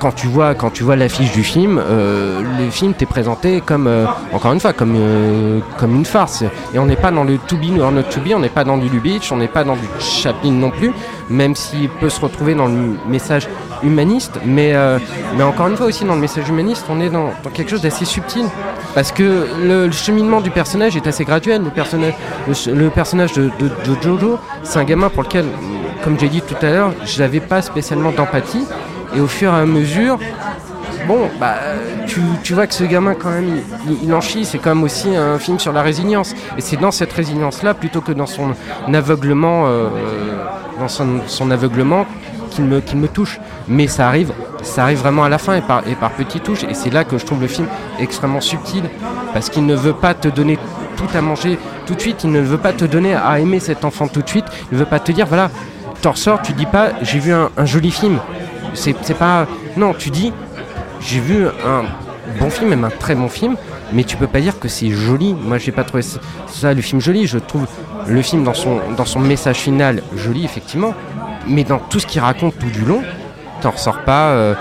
[0.00, 3.86] Quand tu vois, quand tu vois l'affiche du film, euh, le film t'est présenté comme,
[3.86, 6.42] euh, encore une fois, comme, euh, comme une farce.
[6.74, 8.64] Et on n'est pas dans le to be or not to be, on n'est pas
[8.64, 10.92] dans du Lubitsch, on n'est pas dans du Chaplin non plus,
[11.30, 13.48] même s'il peut se retrouver dans le message
[13.84, 14.40] humaniste.
[14.44, 14.98] Mais, euh,
[15.36, 17.82] mais encore une fois aussi, dans le message humaniste, on est dans, dans quelque chose
[17.82, 18.46] d'assez subtil.
[18.94, 21.62] Parce que le, cheminement du personnage est assez graduel.
[21.62, 22.14] Le personnage,
[22.66, 23.50] le, personnage de,
[24.02, 25.46] Jojo, c'est un gamin pour lequel,
[26.02, 28.64] comme j'ai dit tout à l'heure, je n'avais pas spécialement d'empathie.
[29.16, 30.18] Et au fur et à mesure,
[31.06, 31.54] bon, bah,
[32.06, 34.44] tu, tu vois que ce gamin, quand même, il, il en chie.
[34.44, 36.34] C'est quand même aussi un film sur la résilience.
[36.56, 38.54] Et c'est dans cette résilience-là, plutôt que dans son
[38.92, 39.88] aveuglement, euh,
[40.78, 42.06] dans son aveuglement,
[42.54, 43.40] qu'il me, touche.
[43.68, 44.32] Mais ça arrive,
[44.62, 46.64] ça arrive vraiment à la fin et par, et par petites touches.
[46.64, 47.66] Et c'est là que je trouve le film
[47.98, 48.84] extrêmement subtil.
[49.32, 50.58] Parce qu'il ne veut pas te donner
[50.96, 52.24] tout à manger tout de suite.
[52.24, 54.46] Il ne veut pas te donner à aimer cet enfant tout de suite.
[54.70, 55.50] Il ne veut pas te dire, voilà,
[56.02, 58.18] t'en ressors, tu dis pas, j'ai vu un, un joli film.
[58.74, 59.46] C'est pas.
[59.76, 60.32] Non, tu dis,
[61.00, 61.84] j'ai vu un
[62.38, 63.56] bon film, même un très bon film,
[63.92, 65.34] mais tu peux pas dire que c'est joli.
[65.34, 67.26] Moi, j'ai pas trouvé ça, le film joli.
[67.26, 67.66] Je trouve
[68.06, 70.94] le film dans son, dans son message final joli, effectivement,
[71.46, 73.02] mais dans tout ce qu'il raconte tout du long,
[73.60, 74.54] t'en ressors pas, euh,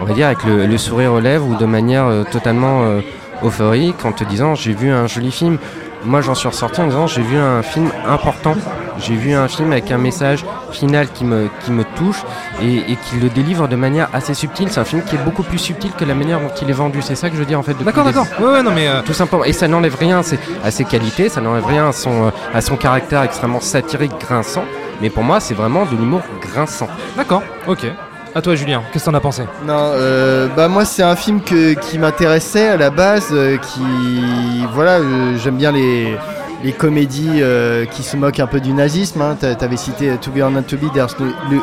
[0.00, 3.00] on va dire, avec le, le sourire aux lèvres ou de manière euh, totalement euh,
[3.42, 5.58] euphorique en te disant j'ai vu un joli film.
[6.04, 8.54] Moi, j'en suis ressorti en disant j'ai vu un film important.
[8.98, 12.22] J'ai vu un film avec un message final qui me, qui me touche
[12.62, 14.68] et, et qui le délivre de manière assez subtile.
[14.70, 17.00] C'est un film qui est beaucoup plus subtil que la manière dont il est vendu.
[17.02, 17.74] C'est ça que je veux dire en fait.
[17.82, 18.24] D'accord, d'accord.
[18.26, 18.42] début.
[18.44, 18.88] Ouais, ouais, non, mais.
[18.88, 19.44] euh, Tout simplement.
[19.44, 22.60] Et ça n'enlève rien à ses, à ses qualités, ça n'enlève rien à son, à
[22.60, 24.64] son caractère extrêmement satirique, grinçant.
[25.00, 26.88] Mais pour moi, c'est vraiment de l'humour grinçant.
[27.16, 27.86] D'accord, ok.
[28.34, 29.42] À toi, Julien, qu'est-ce que t'en as pensé?
[29.66, 33.82] Non, euh, bah moi c'est un film que, qui m'intéressait à la base, euh, qui
[34.72, 36.16] voilà, euh, j'aime bien les,
[36.62, 39.20] les comédies euh, qui se moquent un peu du nazisme.
[39.20, 39.36] Hein.
[39.40, 41.60] T'a- T'avais cité To Be or Not To Be d'Ernst Le-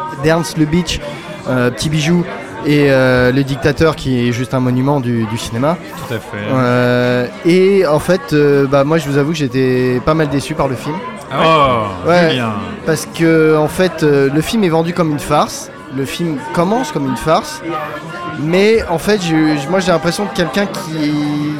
[1.49, 2.25] euh, Petit Bijou
[2.65, 5.77] et euh, Le Dictateur qui est juste un monument du, du cinéma.
[6.07, 6.37] Tout à fait.
[6.51, 10.53] Euh, et en fait, euh, bah moi je vous avoue que j'étais pas mal déçu
[10.53, 10.95] par le film.
[11.33, 12.29] Oh, Ouais.
[12.31, 12.53] Julien.
[12.85, 15.69] Parce que en fait, euh, le film est vendu comme une farce.
[15.95, 17.61] Le film commence comme une farce,
[18.39, 21.53] mais en fait, je- moi j'ai l'impression de quelqu'un qui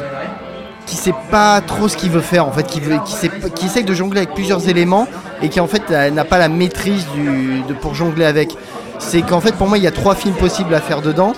[0.86, 3.66] qui sait pas trop ce qu'il veut faire en fait, qui, veut, qui, sait, qui
[3.66, 5.06] essaye de jongler avec plusieurs éléments
[5.42, 8.56] et qui en fait n'a pas la maîtrise du, de, pour jongler avec.
[8.98, 11.34] C'est qu'en fait pour moi il y a trois films possibles à faire dedans.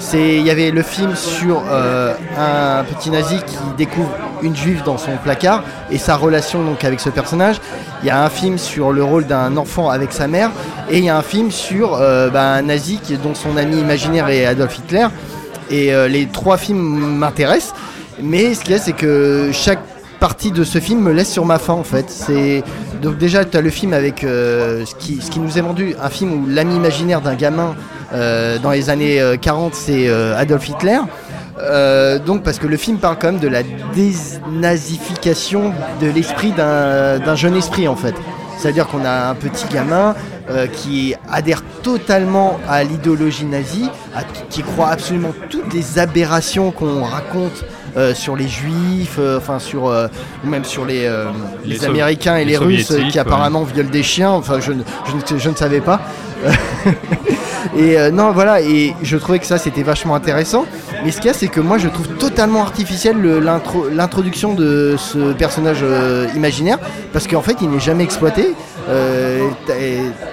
[0.00, 4.10] C'est il y avait le film sur euh, un petit nazi qui découvre
[4.42, 7.56] une juive dans son placard et sa relation donc avec ce personnage.
[8.02, 10.50] Il y a un film sur le rôle d'un enfant avec sa mère
[10.90, 14.28] et il y a un film sur euh, bah, un nazi dont son ami imaginaire
[14.28, 15.06] est Adolf Hitler.
[15.70, 17.74] Et euh, les trois films m'intéressent,
[18.22, 19.80] mais ce qu'il y a c'est que chaque
[20.18, 22.06] partie de ce film me laisse sur ma faim en fait.
[22.08, 22.64] C'est
[23.02, 26.32] donc déjà tu as le film avec euh, ce, qui, nous est vendu, un film
[26.32, 27.74] où l'ami imaginaire d'un gamin
[28.12, 30.98] dans les années euh, 40 c'est Adolf Hitler.
[31.60, 33.62] Euh, donc parce que le film parle quand même de la
[33.94, 38.14] dénazification de l'esprit d'un jeune esprit en fait.
[38.58, 40.16] C'est-à-dire qu'on a un petit gamin
[40.50, 47.04] euh, qui adhère totalement à l'idéologie nazie, à- qui croit absolument toutes les aberrations qu'on
[47.04, 47.64] raconte
[47.96, 50.08] euh, sur les juifs, euh, enfin sur euh,
[50.42, 51.02] même sur les,
[51.64, 54.30] les, Les Sov- Américains et les les, Russes qui apparemment violent des chiens.
[54.32, 56.00] Enfin, je, ne- je, ne- je ne savais pas.
[57.76, 58.60] et non, voilà.
[58.60, 60.66] Et je trouvais que ça c'était vachement intéressant.
[61.04, 64.54] Mais ce qu'il y a, c'est que moi je trouve totalement artificiel le- l'intro- l'introduction
[64.54, 66.78] de ce personnage euh, imaginaire
[67.12, 68.54] parce qu'en fait il n'est jamais exploité.
[68.88, 69.74] Euh, Ta-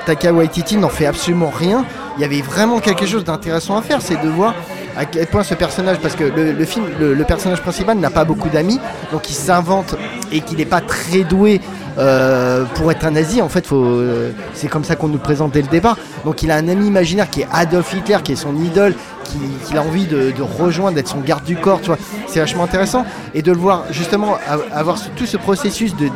[0.06, 1.86] Taka Waititi n'en fait absolument rien.
[2.18, 4.54] Il y avait vraiment quelque chose d'intéressant à faire, c'est de voir
[4.98, 8.48] à quel point ce personnage, parce que le, film, le personnage principal n'a pas beaucoup
[8.48, 8.80] d'amis,
[9.12, 9.96] donc il s'invente
[10.32, 11.60] et qu'il n'est pas très doué
[11.98, 13.42] euh, pour être un nazi.
[13.42, 15.98] En fait, euh, c'est comme ça qu'on nous présente dès le départ.
[16.26, 18.94] Donc il a un ami imaginaire qui est Adolf Hitler, qui est son idole,
[19.24, 21.80] qui- qu'il a envie de, rejoindre, d'être son garde du corps.
[21.82, 24.38] Tu vois, c'est vachement intéressant et de le voir justement
[24.74, 26.10] avoir tout ce processus de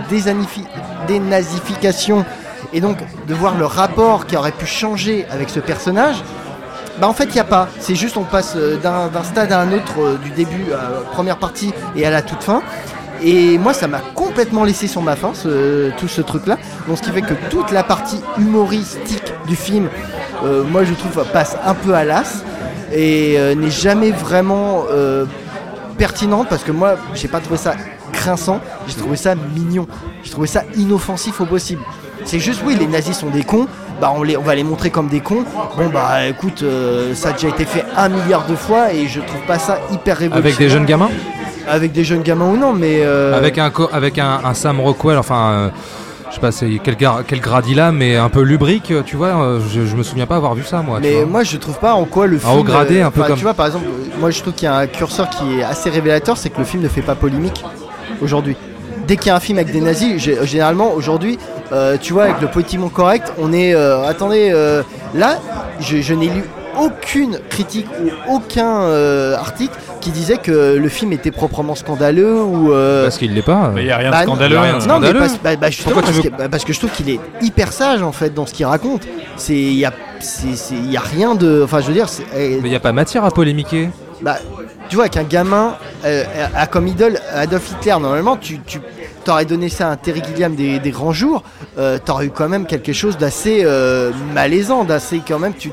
[1.07, 2.25] dénazification
[2.73, 6.17] et donc de voir le rapport qui aurait pu changer avec ce personnage.
[6.99, 9.53] Bah en fait il n'y a pas, c'est juste on passe euh, d'un d'un stade
[9.53, 12.61] à un autre du début à la première partie et à la toute fin.
[13.21, 16.57] Et moi ça m'a complètement laissé sur ma faim ce- tout ce truc là.
[16.87, 19.89] Donc ce qui fait que toute la partie humoristique du film,
[20.45, 22.43] euh, moi je trouve passe un peu à l'as
[22.93, 25.25] et euh, n'est jamais vraiment euh,
[25.97, 27.75] pertinente parce que moi j'ai pas trouvé ça
[28.13, 29.85] grinçant, j'ai trouvé ça mignon,
[30.23, 31.81] j'ai trouvé ça inoffensif au possible.
[32.25, 33.67] C'est juste oui les nazis sont des cons,
[34.01, 35.43] bah on, les, on va les montrer comme des cons.
[35.77, 39.19] Bon bah écoute, euh, ça a déjà été fait un milliard de fois et je
[39.19, 40.45] trouve pas ça hyper révolutionnaire.
[40.45, 41.09] Avec des jeunes gamins?
[41.69, 45.17] Avec des jeunes gamins ou non, mais euh, Avec un avec un, un Sam Rockwell,
[45.17, 45.69] enfin, euh,
[46.29, 46.51] je sais pas
[46.83, 46.95] quel,
[47.27, 49.27] quel grade il a, mais un peu lubrique, tu vois.
[49.41, 50.99] euh, Je, je me souviens pas avoir vu ça moi.
[51.01, 52.51] Mais moi je trouve pas en quoi le film.
[52.59, 53.85] haut gradé, un peu comme- Tu vois par exemple,
[54.19, 56.65] moi je trouve qu'il y a un curseur qui est assez révélateur, c'est que le
[56.65, 57.63] film ne fait pas polémique
[58.21, 58.55] aujourd'hui.
[59.07, 61.39] Dès qu'il y a un film avec des nazis, généralement aujourd'hui,
[61.71, 63.73] euh, tu vois, avec le politiquement correct, on est.
[63.73, 64.83] euh, attendez, euh,
[65.15, 65.39] là,
[65.79, 66.43] je, je n'ai lu
[66.79, 68.81] aucune critique ou aucun
[69.33, 72.73] article qui disait que le film était proprement scandaleux ou.
[72.73, 73.71] euh, Parce qu'il l'est pas.
[73.73, 74.57] Mais il y a rien de bah, non, scandaleux.
[74.59, 74.79] rien de hein.
[74.79, 75.13] non, scandaleux.
[75.13, 76.91] mais parce, bah, bah, justement, Pourquoi tu parce, veux- que, bah, parce que je trouve
[76.91, 79.03] qu'il est hyper sage en fait dans ce qu'il raconte.
[79.37, 79.93] C'est il y a
[80.71, 82.91] il y a rien de enfin je veux dire eh, Mais il y a pas
[82.91, 83.89] matière à polémiquer.
[84.21, 84.37] bah,
[84.89, 86.23] tu vois qu'un gamin euh,
[86.55, 88.79] a comme idole Adolf Hitler normalement tu, tu
[89.23, 91.43] t'aurais donné ça à un Terry Gilliam des, des grands jours
[91.77, 95.71] euh, t'aurais eu quand même quelque chose d'assez euh, malaisant d'assez quand même tu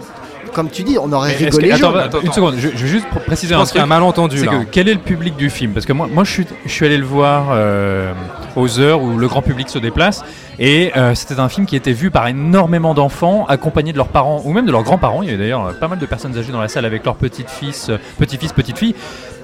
[0.57, 2.01] comme tu dis on aurait Mais rigolé que- attends, jaune.
[2.01, 3.93] attends, une seconde, je, je vais juste préciser Je un pense qu'il y a truc.
[3.93, 4.53] un malentendu C'est là.
[4.53, 5.73] que quel est le public du film?
[5.73, 8.13] Parce que moi, moi je, suis, je suis allé le voir euh,
[8.57, 10.25] aux heures où le grand public se déplace
[10.59, 14.41] et euh, c'était un film qui était vu par énormément d'enfants accompagnés de leurs parents
[14.47, 15.23] ou même de leurs grands-parents.
[15.23, 17.17] Il y avait d'ailleurs euh, pas mal de personnes âgées dans la salle avec leurs
[17.17, 18.95] petites fils, euh, petits-fils, petites-filles.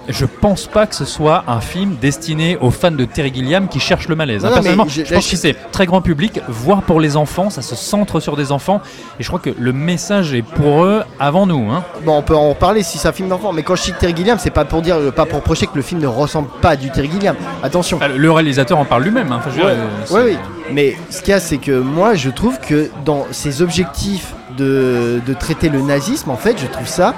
[0.09, 3.79] Je pense pas que ce soit un film destiné aux fans de Terry Gilliam qui
[3.79, 4.43] cherchent le malaise.
[4.43, 4.53] Non, hein.
[4.55, 8.19] Personnellement, je- pense que c'est très grand public, voire pour les enfants, ça se centre
[8.19, 8.81] sur des enfants
[9.21, 11.71] et je crois que le message est pour eux avant nous.
[11.71, 11.85] Hein.
[12.05, 14.15] Bon, on peut en reparler si c'est un film d'enfant, mais quand je cite Terry
[14.17, 16.77] Gilliam, c'est pas pour dire, pas pour reprocher que le film ne ressemble pas à
[16.77, 17.37] du Terry Gilliam.
[17.63, 17.99] Attention.
[17.99, 19.31] Enfin, le réalisateur en parle lui-même.
[19.31, 19.37] hein.
[19.39, 20.39] Enfin, Ouais, dire, euh, ouais, oui.
[20.73, 25.21] Mais ce qu'il y a, c'est que moi, je trouve que dans ses objectifs de,
[25.27, 27.15] de traiter le nazisme, en fait, je trouve ça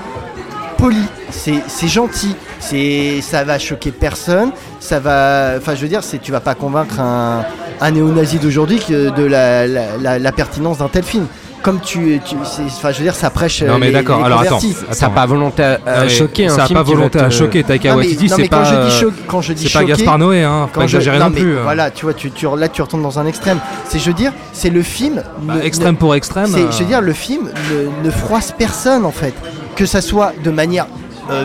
[0.76, 0.98] poli.
[1.36, 2.34] C'est gentil.
[2.60, 4.50] C'est ça va choquer personne.
[4.80, 5.54] Ça va.
[5.58, 7.44] Enfin, je veux dire, c'est tu vas pas convaincre un,
[7.80, 11.26] un néo-nazi d'aujourd'hui de la, la, la- la pertinence d'un tel film.
[11.62, 12.34] Comme tu, tu
[12.66, 13.62] enfin, je veux dire, ça prêche.
[13.62, 14.60] Non, mais d'accord, alors attends.
[14.90, 17.64] Ça n'a pas volonté à, Non, choquer ça a film pas volonté te- à choquer
[17.64, 18.64] Taika Non, Waititi, non, mais c'est quand pas.
[18.64, 20.68] je dis choc- quand je dis C'est pas Gaspard Noé, hein.
[20.74, 21.56] Quand pas je- non, mais plus.
[21.56, 21.62] hein.
[21.62, 23.60] Voilà, tu vois, tu, tu, là tu retombes dans un extrême.
[23.88, 25.22] C'est, je veux dire, c'est le film.
[25.40, 26.48] Bah, ne- extrême ne- pour extrême.
[26.48, 29.32] c'est- euh, je veux dire, le film ne, ne froisse personne en fait,
[29.74, 30.84] que ça soit de manière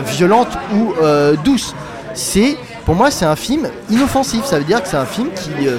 [0.06, 1.74] violente ou euh, douce.
[2.14, 4.44] C'est, pour moi, c'est un film inoffensif.
[4.44, 5.76] Ça veut dire que c'est un film qui, euh,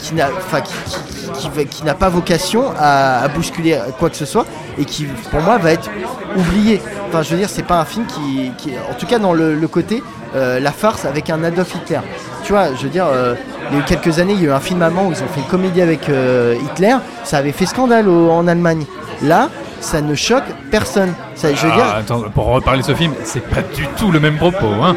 [0.00, 4.46] qui n'a, qui, qui- qui n'a pas vocation à, bousculer quoi que ce soit
[4.78, 5.88] et qui, pour moi, va être
[6.36, 6.80] oublié.
[7.08, 9.56] Enfin, je veux dire, c'est pas un film qui, qui- en tout cas, dans le,
[9.68, 10.02] côté
[10.36, 12.00] euh, la farce avec un Adolf Hitler.
[12.44, 13.34] Tu vois, je veux dire, euh,
[13.70, 15.22] il y a eu quelques années, il y a eu un film allemand où ils
[15.22, 16.94] ont fait une comédie avec euh, Hitler.
[17.24, 18.84] Ça avait fait scandale en Allemagne.
[19.22, 19.48] Là,
[19.80, 21.12] ça ne choque personne.
[21.34, 24.10] Ça, je veux Ah, dire, attends, pour reparler de ce film, c'est pas du tout
[24.10, 24.66] le même propos.
[24.82, 24.96] Hein.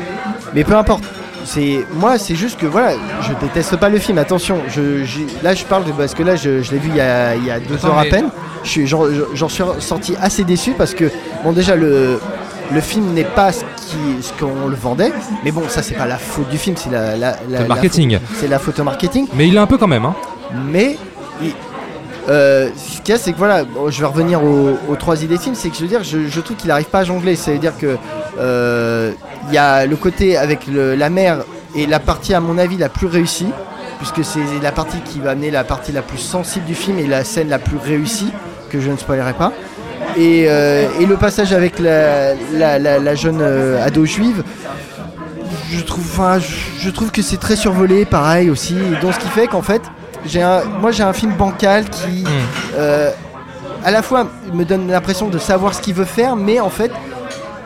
[0.53, 1.03] mais peu importe.
[1.45, 4.17] C'est moi, c'est juste que voilà, je déteste pas le film.
[4.17, 5.03] Attention, je,
[5.43, 7.43] là je parle de, parce que là je, je l'ai vu il y a, il
[7.45, 8.29] y a deux Attends, heures à peine.
[8.63, 11.11] Je suis, j'en, suis sorti assez déçu parce que
[11.43, 12.17] bon déjà le
[12.73, 15.11] le film n'est pas ce qui ce qu'on le vendait,
[15.43, 17.65] mais bon ça c'est pas la faute du film, c'est la, la, la- Le la
[17.65, 18.19] marketing.
[18.35, 19.27] c'est la faute au marketing.
[19.33, 20.05] Mais il est un peu quand même.
[20.05, 20.15] Hein.
[20.71, 20.97] Mais
[21.41, 21.53] il-
[22.29, 25.37] euh, ce qu'il y a, c'est que voilà, je vais revenir aux, aux trois idées
[25.37, 27.35] de film, c'est que je veux dire, je, trouve qu'il n'arrive pas à jongler.
[27.35, 27.97] C'est-à-dire que
[28.39, 29.11] euh,
[29.49, 31.39] il y a le côté avec la mer
[31.75, 33.49] et la partie à mon avis la plus réussie,
[33.97, 37.07] puisque c'est la partie qui va amener la partie la plus sensible du film et
[37.07, 38.31] la scène la plus réussie,
[38.69, 39.51] que je ne spoilerai pas.
[40.15, 44.43] Et, euh, le passage avec la, jeune ado juive,
[45.71, 48.75] je trouve, je, je trouve que c'est très survolé, pareil aussi.
[49.01, 49.81] Donc ce qui fait qu'en fait,
[50.41, 52.23] un, moi j'ai un film bancal qui,
[52.77, 53.09] euh,
[53.83, 56.91] à la fois me donne l'impression de savoir ce qu'il veut faire, mais en fait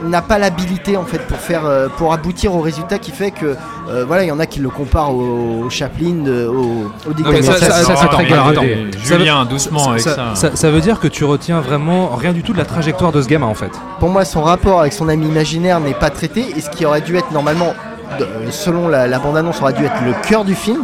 [0.04, 3.56] n'a pas l'habilité en fait pour faire, euh, pour aboutir au résultat qui fait que,
[3.90, 7.14] euh, voilà, il y en a qui le comparent au, au Chaplin, au, au ça,
[7.16, 7.44] dictateur.
[7.56, 10.36] ça- ça, Ça veut- Julien, doucement avec ça.
[10.36, 10.56] ça.
[10.56, 13.28] ça veut dire que tu retiens vraiment rien du tout de la trajectoire de ce
[13.28, 13.72] gamin en fait.
[14.00, 17.02] Pour moi, son rapport avec son ami imaginaire n'est pas traité, et ce qui aurait
[17.02, 17.74] dû être normalement,
[18.22, 20.84] euh, selon la, la bande-annonce, aurait dû être le cœur du film.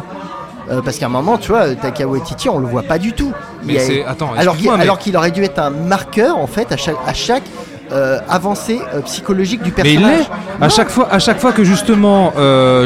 [0.71, 3.33] Euh, parce qu'à un moment, tu vois, Taika Waititi, on le voit pas du tout.
[3.65, 4.71] Mais a- attends, alors qu'il
[5.11, 7.43] mais- aurait dû être un marqueur en fait à chaque, à chaque
[7.91, 10.19] euh, avancée euh, psychologique du Mais il personnage.
[10.19, 10.65] l'est.
[10.65, 12.31] À chaque fois, à chaque fois que justement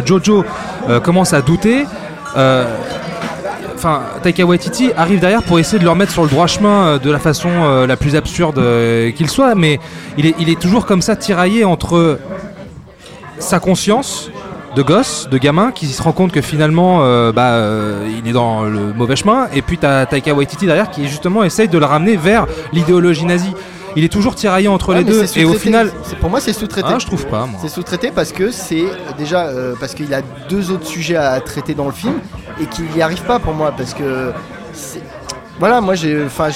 [0.06, 0.44] Jojo
[1.04, 1.86] commence à douter,
[3.76, 7.00] enfin Taika Waititi arrive derrière pour essayer de le remettre sur le droit chemin euh,
[7.00, 9.80] de la façon euh, la plus absurde euh, qu'il soit, mais
[10.18, 12.18] il est, il est toujours comme ça tiraillé entre
[13.40, 14.32] sa conscience
[14.78, 18.32] de gosse, de gamin, qui se rend compte que finalement, euh, bah, euh, il est
[18.32, 21.86] dans le mauvais chemin, et puis t'as Taika Waititi derrière qui justement essaye de le
[21.86, 23.54] ramener vers l'idéologie nazie.
[23.96, 26.54] Il est toujours tiraillé entre Ouais, les deux, et au final, C'est- pour moi, c'est
[26.54, 26.90] sous-traité.
[26.92, 27.48] Ah, je trouve pas.
[27.60, 28.84] C'est sous-traité parce que c'est
[29.18, 32.14] déjà euh, parce qu'il a deux autres sujets à traiter dans le film
[32.62, 34.32] et qu'il n'y arrive pas pour moi parce que
[35.60, 36.50] voilà, moi j'ai, enfin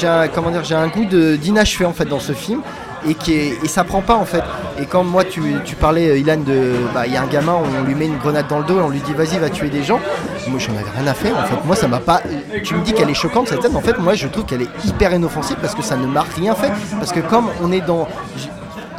[0.00, 2.60] j'ai, un, comment dire, j'ai un goût de d'inachevé en fait dans ce film
[3.06, 4.42] et qui et ça prend pas en fait.
[4.80, 7.54] Et quand moi tu, tu parlais euh, Ilan de, bah il y a un gamin,
[7.54, 9.68] on lui met une grenade dans le dos, et on lui dit vas-y va tuer
[9.68, 10.00] des gens.
[10.48, 11.56] Moi j'en avais rien à faire en fait.
[11.64, 12.22] Moi ça m'a pas.
[12.64, 14.86] Tu me dis qu'elle est choquante cette scène, en fait moi je trouve qu'elle est
[14.86, 18.08] hyper inoffensive parce que ça ne m'a rien fait parce que comme on est dans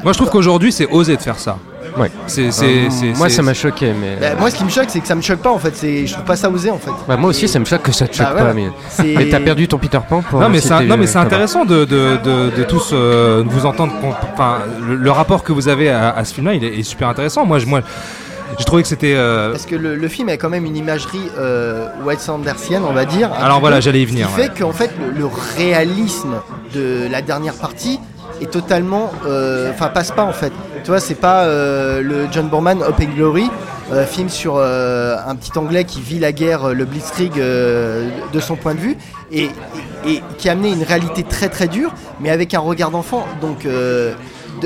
[0.04, 1.58] Moi, je trouve qu'aujourd'hui, c'est osé de faire ça.
[2.00, 2.10] Ouais.
[2.28, 4.16] C'est, c'est, Euh, moi, ça m'a choqué, mais.
[4.20, 5.76] Bah, moi, ce qui me choque, c'est que ça me choque pas en fait.
[5.76, 6.92] C'est, je trouve pas ça osé en fait.
[7.08, 8.48] Bah, moi aussi, ça me choque que ça te choque Bah, voilà.
[8.50, 8.70] pas, mais.
[9.16, 10.40] Mais t'as perdu ton Peter Pan pour.
[10.40, 13.44] Non mais, c'est, c'était, non, mais euh, c'est intéressant de, de, de, de tous euh,
[13.46, 13.94] vous entendre.
[14.34, 17.10] Enfin, le, le rapport que vous avez à, à ce film-là, il est, est super
[17.10, 17.46] intéressant.
[17.46, 17.82] Moi, je, moi,
[18.58, 19.14] j'ai trouvé que c'était.
[19.16, 22.94] euh, Parce que le, le film a quand même une imagerie euh, Wes Andersienne, on
[22.94, 23.30] va dire.
[23.34, 24.48] Alors voilà, j'allais y venir, Ce qui ouais.
[24.48, 25.26] fait qu'en fait, le, le
[25.58, 26.36] réalisme
[26.74, 28.00] de la dernière partie
[28.42, 29.12] est totalement.
[29.28, 30.52] euh, Enfin, passe pas en fait.
[30.84, 33.50] Tu vois, c'est pas euh, le John Borman Hope and Glory,
[33.92, 38.76] euh, film sur un petit anglais qui vit la guerre, le Blitzkrieg, de son point
[38.76, 38.98] de vue,
[39.32, 39.50] et,
[40.38, 43.26] qui a amené une réalité très très dure, mais avec un regard d'enfant.
[43.42, 43.68] Donc.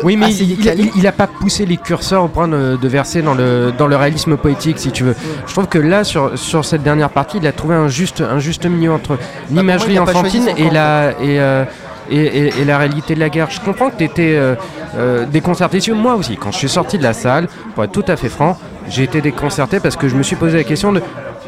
[0.01, 0.83] Oui, mais il, il, décalé.
[0.95, 3.85] il- il a pas poussé les curseurs au point de, de verser dans le, dans
[3.85, 5.15] le réalisme poétique, si tu veux.
[5.45, 8.39] Je trouve que là, sur, sur cette dernière partie, il a trouvé un juste, un
[8.39, 9.19] juste milieu entre
[9.51, 11.63] l'imagerie pas choisi enfantine et la, et, euh,
[12.09, 13.49] et, la réalité de la guerre.
[13.49, 14.39] Je comprends que tu étais
[15.31, 15.79] déconcerté.
[15.79, 18.29] Si, Moi aussi, quand je suis sorti de la salle, pour être tout à fait
[18.29, 18.57] franc,
[18.89, 21.01] j'ai été déconcerté parce que je me suis posé la question de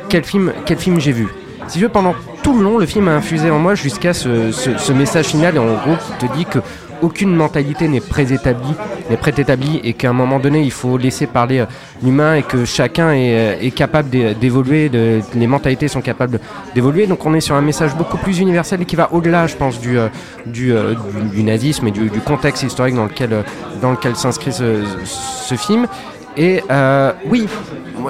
[0.09, 1.27] quel film, quel film j'ai vu.
[1.67, 4.51] Si tu veux, pendant tout le long, le film a infusé en moi jusqu'à ce,
[4.51, 6.59] ce- ce message final, et en gros, qui te dit que
[7.01, 8.73] aucune mentalité n'est préétablie,
[9.09, 11.65] n'est préétablie, et qu'à un moment donné, il faut laisser parler euh,
[12.03, 16.39] l'humain, et que chacun est, euh, capable d'é- d'évoluer, les mentalités sont capables
[16.73, 17.07] d'évoluer.
[17.07, 19.79] Donc on est sur un message beaucoup plus universel et qui va au-delà, je pense,
[19.79, 20.07] du, euh,
[20.45, 23.43] du, nazisme et du, contexte historique dans lequel,
[23.81, 25.87] dans lequel s'inscrit ce, film.
[26.37, 26.61] Et
[27.29, 27.47] oui,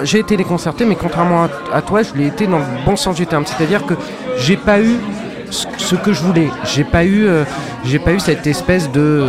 [0.02, 3.16] j'ai été déconcerté, mais contrairement à, à toi, je l'ai été dans le bon sens
[3.16, 3.44] du terme.
[3.46, 3.94] C'est-à-dire que
[4.38, 4.96] j'ai pas eu
[5.50, 6.48] ce, que je voulais.
[6.64, 7.44] J'ai pas eu, euh,
[8.04, 9.26] pas eu cette espèce de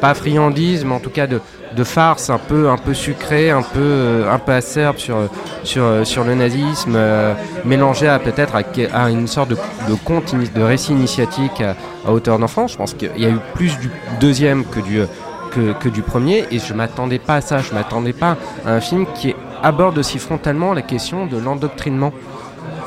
[0.00, 1.40] pas friandise, en tout cas de,
[1.82, 6.34] farce un peu, un peu sucrée, un peu, euh, un peu acerbe sur, euh, le
[6.34, 6.98] nazisme,
[7.64, 8.54] mélangé peut-être
[8.92, 9.56] à, une sorte de,
[10.54, 12.66] de récit initiatique à, hauteur d'enfant.
[12.66, 13.90] Je pense qu'il y a eu plus du
[14.20, 15.00] deuxième que du
[15.50, 18.36] que, que du premier et je m'attendais pas à ça, je m'attendais pas
[18.66, 22.12] à un film qui aborde aussi frontalement la question de l'endoctrinement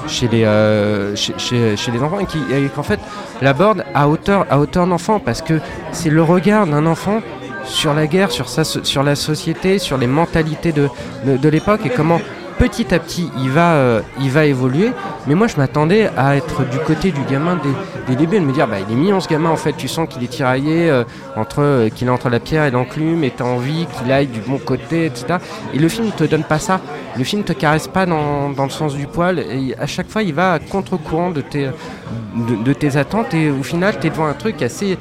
[0.08, 2.99] chez les, euh, chez, chez- les enfants et qu'en fait
[3.41, 5.60] l'aborde à hauteur, à hauteur d'enfant parce que
[5.91, 7.22] c'est le regard d'un enfant
[7.66, 12.22] sur la guerre, sur, sa, sur la société, sur les mentalités de l'époque et comment
[12.58, 14.91] petit à petit il va, euh, il va évoluer.
[15.28, 18.51] Mais moi je m'attendais à être du côté du gamin des, des débuts, de me
[18.51, 21.03] dire bah, il est mignon ce gamin en fait, tu sens qu'il est tiraillé, euh,
[21.36, 24.28] entre, euh, qu'il est entre la pierre et l'enclume et tu as envie qu'il aille
[24.28, 25.39] du bon côté, etc.
[25.74, 26.80] Et le film ne te donne pas ça.
[27.18, 30.24] Le film te caresse pas dans, dans le sens du poil et à chaque fois
[30.24, 34.10] il va à contre-courant de tes, de, de tes attentes et au final tu es
[34.10, 34.97] devant un truc assez,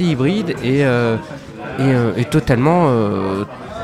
[0.00, 0.84] hybride et,
[2.30, 2.88] totalement,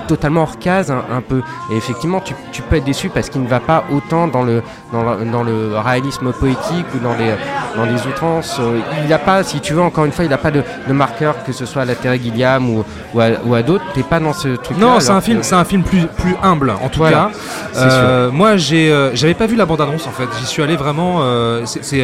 [0.06, 1.42] totalement hors case un, un peu.
[1.72, 4.62] Et effectivement, tu, tu peux être déçu parce qu'il ne va pas autant dans le,
[4.92, 7.34] dans le, dans le réalisme poétique ou dans les,
[7.76, 8.58] dans les outrances.
[8.60, 10.92] Euh, Il n'a pas, si tu veux, encore une fois, il n'a pas de, de
[10.92, 12.84] marqueur, que ce soit à la Terre Gilliam ou,
[13.14, 13.84] ou à, ou à d'autres.
[13.94, 16.70] T'es pas dans ce truc Non, c'est un film, c'est un film plus plus humble
[16.70, 17.30] en tout Voilà,
[17.74, 17.78] cas.
[17.80, 20.28] Euh, moi, j'ai, euh, j'avais pas vu la bande annonce en fait.
[20.38, 21.18] J'y suis allé vraiment.
[21.22, 22.02] euh, c'est c'est,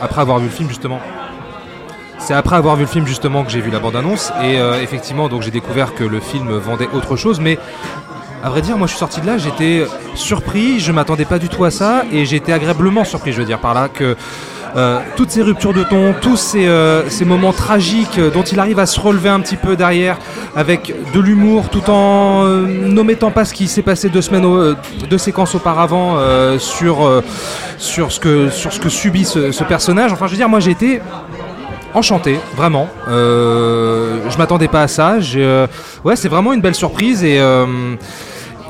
[0.00, 1.00] après avoir vu le film justement.
[2.26, 4.80] C'est après avoir vu le film justement que j'ai vu la bande annonce et euh,
[4.82, 7.58] effectivement donc j'ai découvert que le film vendait autre chose, mais
[8.42, 11.50] à vrai dire, moi je suis sorti de là, j'étais surpris, je m'attendais pas du
[11.50, 12.04] tout à ça.
[12.12, 14.16] Et été agréablement surpris, je veux dire par là que
[14.76, 18.86] euh, toutes ces ruptures de ton, tous ces, euh, moments tragiques dont il arrive à
[18.86, 20.16] se relever un petit peu derrière
[20.56, 24.74] avec de l'humour tout en euh, n'omettant pas ce qui s'est passé deux semaines, au-
[25.10, 26.16] deux séquences auparavant
[26.58, 27.22] sur,
[27.78, 30.12] sur, ce que, sur ce que subit ce, ce personnage.
[30.12, 31.00] Enfin, je veux dire, moi j'ai été
[31.94, 32.88] enchanté, vraiment.
[33.08, 35.16] Euh, je m'attendais pas à ça.
[35.36, 35.66] Euh,
[36.14, 37.38] c'est vraiment une belle surprise et.
[37.40, 37.94] euh,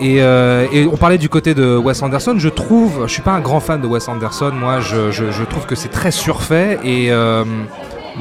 [0.01, 2.35] et, on parlait du côté de Wes Anderson.
[2.37, 4.53] Je trouve, je suis pas un grand fan de Wes Anderson.
[4.53, 7.11] Moi, je, trouve que c'est très surfait et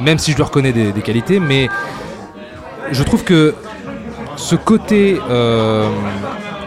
[0.00, 1.68] même si je lui reconnais des, qualités, mais
[2.90, 3.54] je trouve que
[4.36, 5.18] ce côté,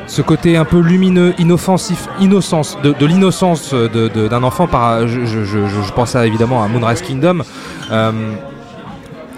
[0.08, 4.68] ce côté un peu lumineux, inoffensif, innocence, de, de l'innocence d'un enfant.
[4.68, 7.42] Par, je, je, je, pense à, évidemment à Moonrise Kingdom.
[7.92, 8.12] Euh,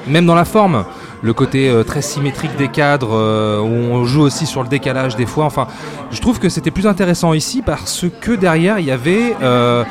[0.07, 0.85] même dans la forme,
[1.21, 5.15] le côté euh, très symétrique des cadres, euh, où on joue aussi sur le décalage
[5.15, 5.45] des fois.
[5.45, 5.67] Enfin,
[6.11, 9.83] je trouve que c'était plus intéressant ici parce que derrière il y avait euh,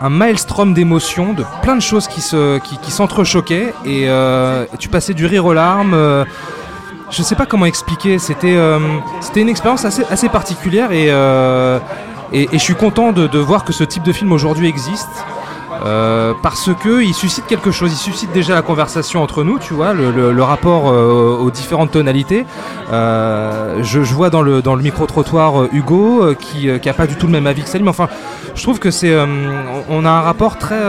[0.00, 4.88] un maelstrom d'émotions, de plein de choses qui se, qui, qui s'entrechoquaient et euh, tu
[4.88, 5.94] passais du rire aux larmes.
[7.10, 8.18] Je sais pas comment expliquer.
[8.18, 8.78] C'était, euh,
[9.20, 11.78] c'était une expérience assez, assez particulière et, euh,
[12.32, 15.08] et, je suis content de, voir que ce type de film aujourd'hui existe.
[15.86, 19.74] Euh, parce que il suscite quelque chose, il suscite déjà la conversation entre nous, tu
[19.74, 22.44] vois, le, rapport aux différentes tonalités.
[22.90, 27.26] Je, je vois dans le, dans le micro-trottoir Hugo qui, qui a pas du tout
[27.26, 27.86] le même avis que Salim.
[27.86, 28.08] Enfin,
[28.56, 29.16] je trouve que c'est,
[29.88, 30.80] on a un rapport très,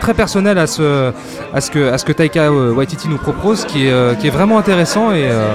[0.00, 1.12] très personnel à ce,
[1.54, 4.26] à ce que, à ce que Taika euh, Waititi nous propose, qui est, euh, qui
[4.26, 5.54] est vraiment intéressant et, euh,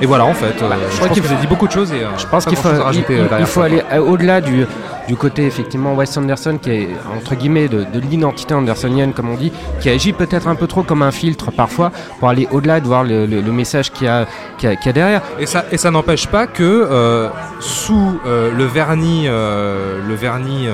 [0.00, 0.60] et voilà en fait.
[0.62, 2.68] euh, je crois qu'il vous avez dit beaucoup de choses et Je pense qu'il faut,
[2.92, 3.66] il, faut ça.
[3.66, 4.66] aller au-delà du,
[5.08, 9.36] du côté effectivement Wes Anderson qui est entre guillemets de, de l'identité andersonienne comme on
[9.36, 12.86] dit, qui agit peut-être un peu trop comme un filtre parfois pour aller au-delà de
[12.86, 14.26] voir le, le- le message qu'il y, a-
[14.62, 15.22] y a- y a derrière.
[15.38, 17.28] Et ça, et ça n'empêche pas que euh,
[17.60, 20.66] sous euh, le vernis, euh, le vernis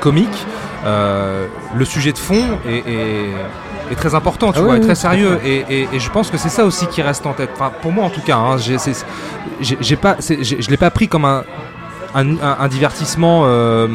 [0.00, 0.46] comique,
[0.84, 3.34] euh, le sujet de fond est, est-
[3.92, 5.38] est très important, tu Ah vois, oui, est très sérieux.
[5.44, 7.50] Et, et- et je pense que c'est ça aussi qui reste en tête.
[7.54, 8.76] Enfin, pour moi, en tout cas, hein, j'ai,
[9.80, 11.44] j'ai- pas, je l'ai pas pris comme un,
[12.14, 13.42] un, un- un divertissement.
[13.44, 13.88] euh,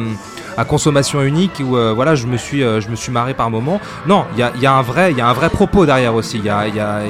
[0.60, 3.48] à consommation unique où euh, voilà je me suis euh, je me suis marré par
[3.50, 5.48] moment non il y a, il y a un vrai il y a un vrai
[5.48, 7.00] propos derrière aussi il y a, y, a,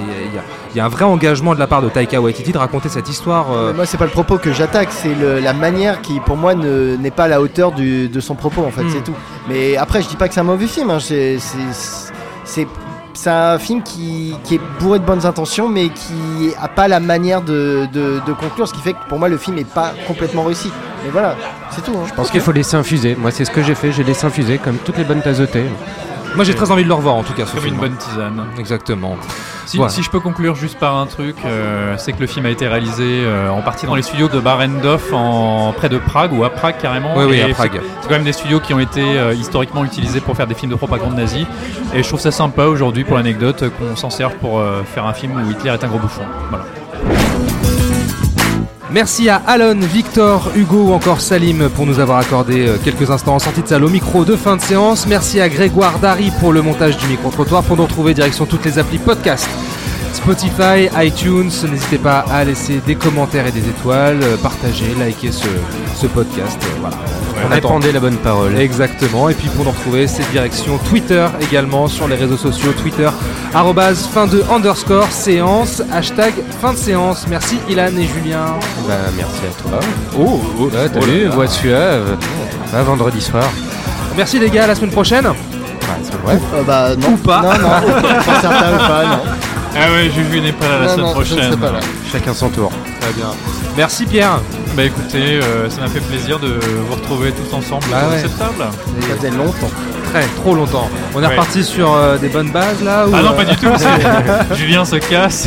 [0.75, 3.47] y, a, un vrai engagement de la part de Taika Waititi de raconter cette histoire
[3.53, 6.97] euh, moi, c'est pas le propos que j'attaque, c'est la manière qui, pour moi, ne-
[6.97, 8.91] n'est pas à la hauteur du- de son propos, en fait, Hmm.
[8.93, 9.15] c'est tout.
[9.49, 11.39] Mais après, je dis pas que c'est un mauvais film, hein, c'est-
[13.27, 17.43] un film qui, qui est bourré de bonnes intentions, mais qui a pas la manière
[17.43, 20.45] de, de- de conclure, ce qui fait que pour moi, le film est pas complètement
[20.45, 20.71] réussi.
[21.05, 21.35] Mais voilà,
[21.71, 21.93] c'est tout.
[21.97, 22.05] hein.
[22.09, 23.17] Je pense qu'il faut laisser infuser.
[23.19, 23.93] Moi, c'est ce que j'ai fait.
[23.93, 25.65] J'ai laissé infuser comme toutes les bonnes thé.
[26.37, 27.75] Moi j'ai très envie de le revoir en tout cas ce Comme film.
[27.75, 28.45] une bonne tisane.
[28.57, 29.17] Exactement.
[29.67, 29.91] Si, Voilà.
[29.93, 32.69] si je peux conclure juste par un truc, euh, c'est que le film a été
[32.69, 36.51] réalisé euh, en partie dans les studios de Barendorf en près de Prague ou à
[36.51, 37.15] Prague carrément.
[37.17, 37.81] Oui, oui, Et à c'est- Prague.
[38.01, 40.71] C'est quand même des studios qui ont été euh, historiquement utilisés pour faire des films
[40.71, 41.49] de propagande nazie.
[41.95, 45.13] Et je trouve ça sympa aujourd'hui pour l'anecdote qu'on s'en serve pour euh, faire un
[45.15, 46.23] film où Hitler est un gros bouffon.
[46.51, 46.65] Voilà.
[48.93, 53.37] Merci à Alon, Victor, Hugo ou encore Salim pour nous avoir accordé euh, quelques instants
[53.37, 55.07] en sortie de salle au micro de fin de séance.
[55.07, 57.63] Merci à Grégoire Dari pour le montage du micro-trottoir.
[57.63, 59.49] Pour nous retrouver, direction toutes les applis podcast.
[60.23, 65.49] Spotify, iTunes, n'hésitez pas à laisser des commentaires et des étoiles, euh, partager, liker ce,
[65.97, 66.59] ce podcast.
[66.63, 66.97] euh, Voilà.
[67.47, 68.57] On Répandez la bonne parole.
[68.59, 69.31] Exactement.
[69.31, 72.73] Et puis pour nous retrouver, c'est direction Twitter également sur les réseaux sociaux.
[72.83, 73.09] Twitter,
[73.55, 77.27] arrobase fin de underscore séance, hashtag fin de séance.
[77.29, 78.45] Merci Ilan et Julien.
[78.87, 79.81] Bah, merci à toi.
[80.19, 82.19] Oh, oh, Ouais, t'as oh vu, voix suave.
[82.71, 83.45] Bah, vendredi soir.
[84.19, 85.25] Merci les gars, à la semaine prochaine.
[85.25, 86.39] Bah, c'est vrai.
[86.55, 87.09] Euh, bah, non.
[87.15, 87.41] Ou pas.
[87.43, 88.03] Non, non,
[88.41, 89.23] certains ou pas, non.
[89.75, 91.53] Ah ouais, Juju n'est pas là la Non, semaine non, je ne prochaine.
[91.53, 91.81] serai pas là.
[92.11, 92.73] Chacun son tour.
[93.01, 93.27] Très bien.
[93.77, 94.41] Merci Pierre.
[94.77, 96.59] Bah écoutez, euh, ça m'a fait plaisir de
[96.89, 98.19] vous retrouver tous ensemble Ah ouais.
[98.21, 98.55] cette table.
[99.01, 99.71] Ça faisait longtemps.
[100.13, 100.89] Très, trop longtemps.
[101.15, 101.33] On est Ouais.
[101.33, 103.69] reparti sur euh, des bonnes bases là ou, Ah non, euh, pas du tout.
[103.79, 105.47] c'est- Julien se casse.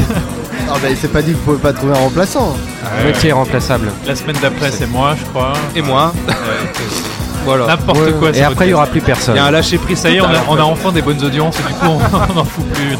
[0.70, 2.56] Ah bah il s'est pas dit que vous pouvez pas trouver un remplaçant.
[3.04, 3.92] Moitié remplaçable.
[4.08, 5.54] La semaine d'après, c'est moi, je crois.
[5.76, 6.14] Et moi.
[7.46, 7.68] voilà.
[7.68, 8.30] N'importe Ouais, quoi.
[8.34, 9.36] Et après, il y aura plus personne.
[9.36, 10.00] Il y a un lâcher prise.
[10.00, 12.34] Ça y est, on a, on a enfin des bonnes audiences et du coup, on
[12.34, 12.98] n'en fout plus.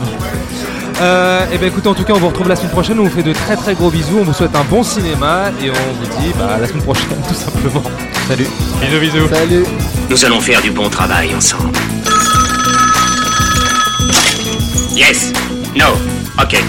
[1.02, 3.00] Euh, et ben écoutez, en tout cas, on vous retrouve la semaine prochaine.
[3.00, 4.20] On vous fait de très très gros bisous.
[4.20, 7.08] On vous souhaite un bon cinéma et on vous dit bah, à la semaine prochaine,
[7.28, 7.84] tout simplement.
[8.28, 8.48] Salut.
[8.82, 9.28] Bisous, bisous.
[9.30, 9.66] Salut.
[10.10, 11.72] Nous allons faire du bon travail ensemble.
[14.96, 15.34] Yes.
[15.76, 15.88] No.
[16.42, 16.64] Ok.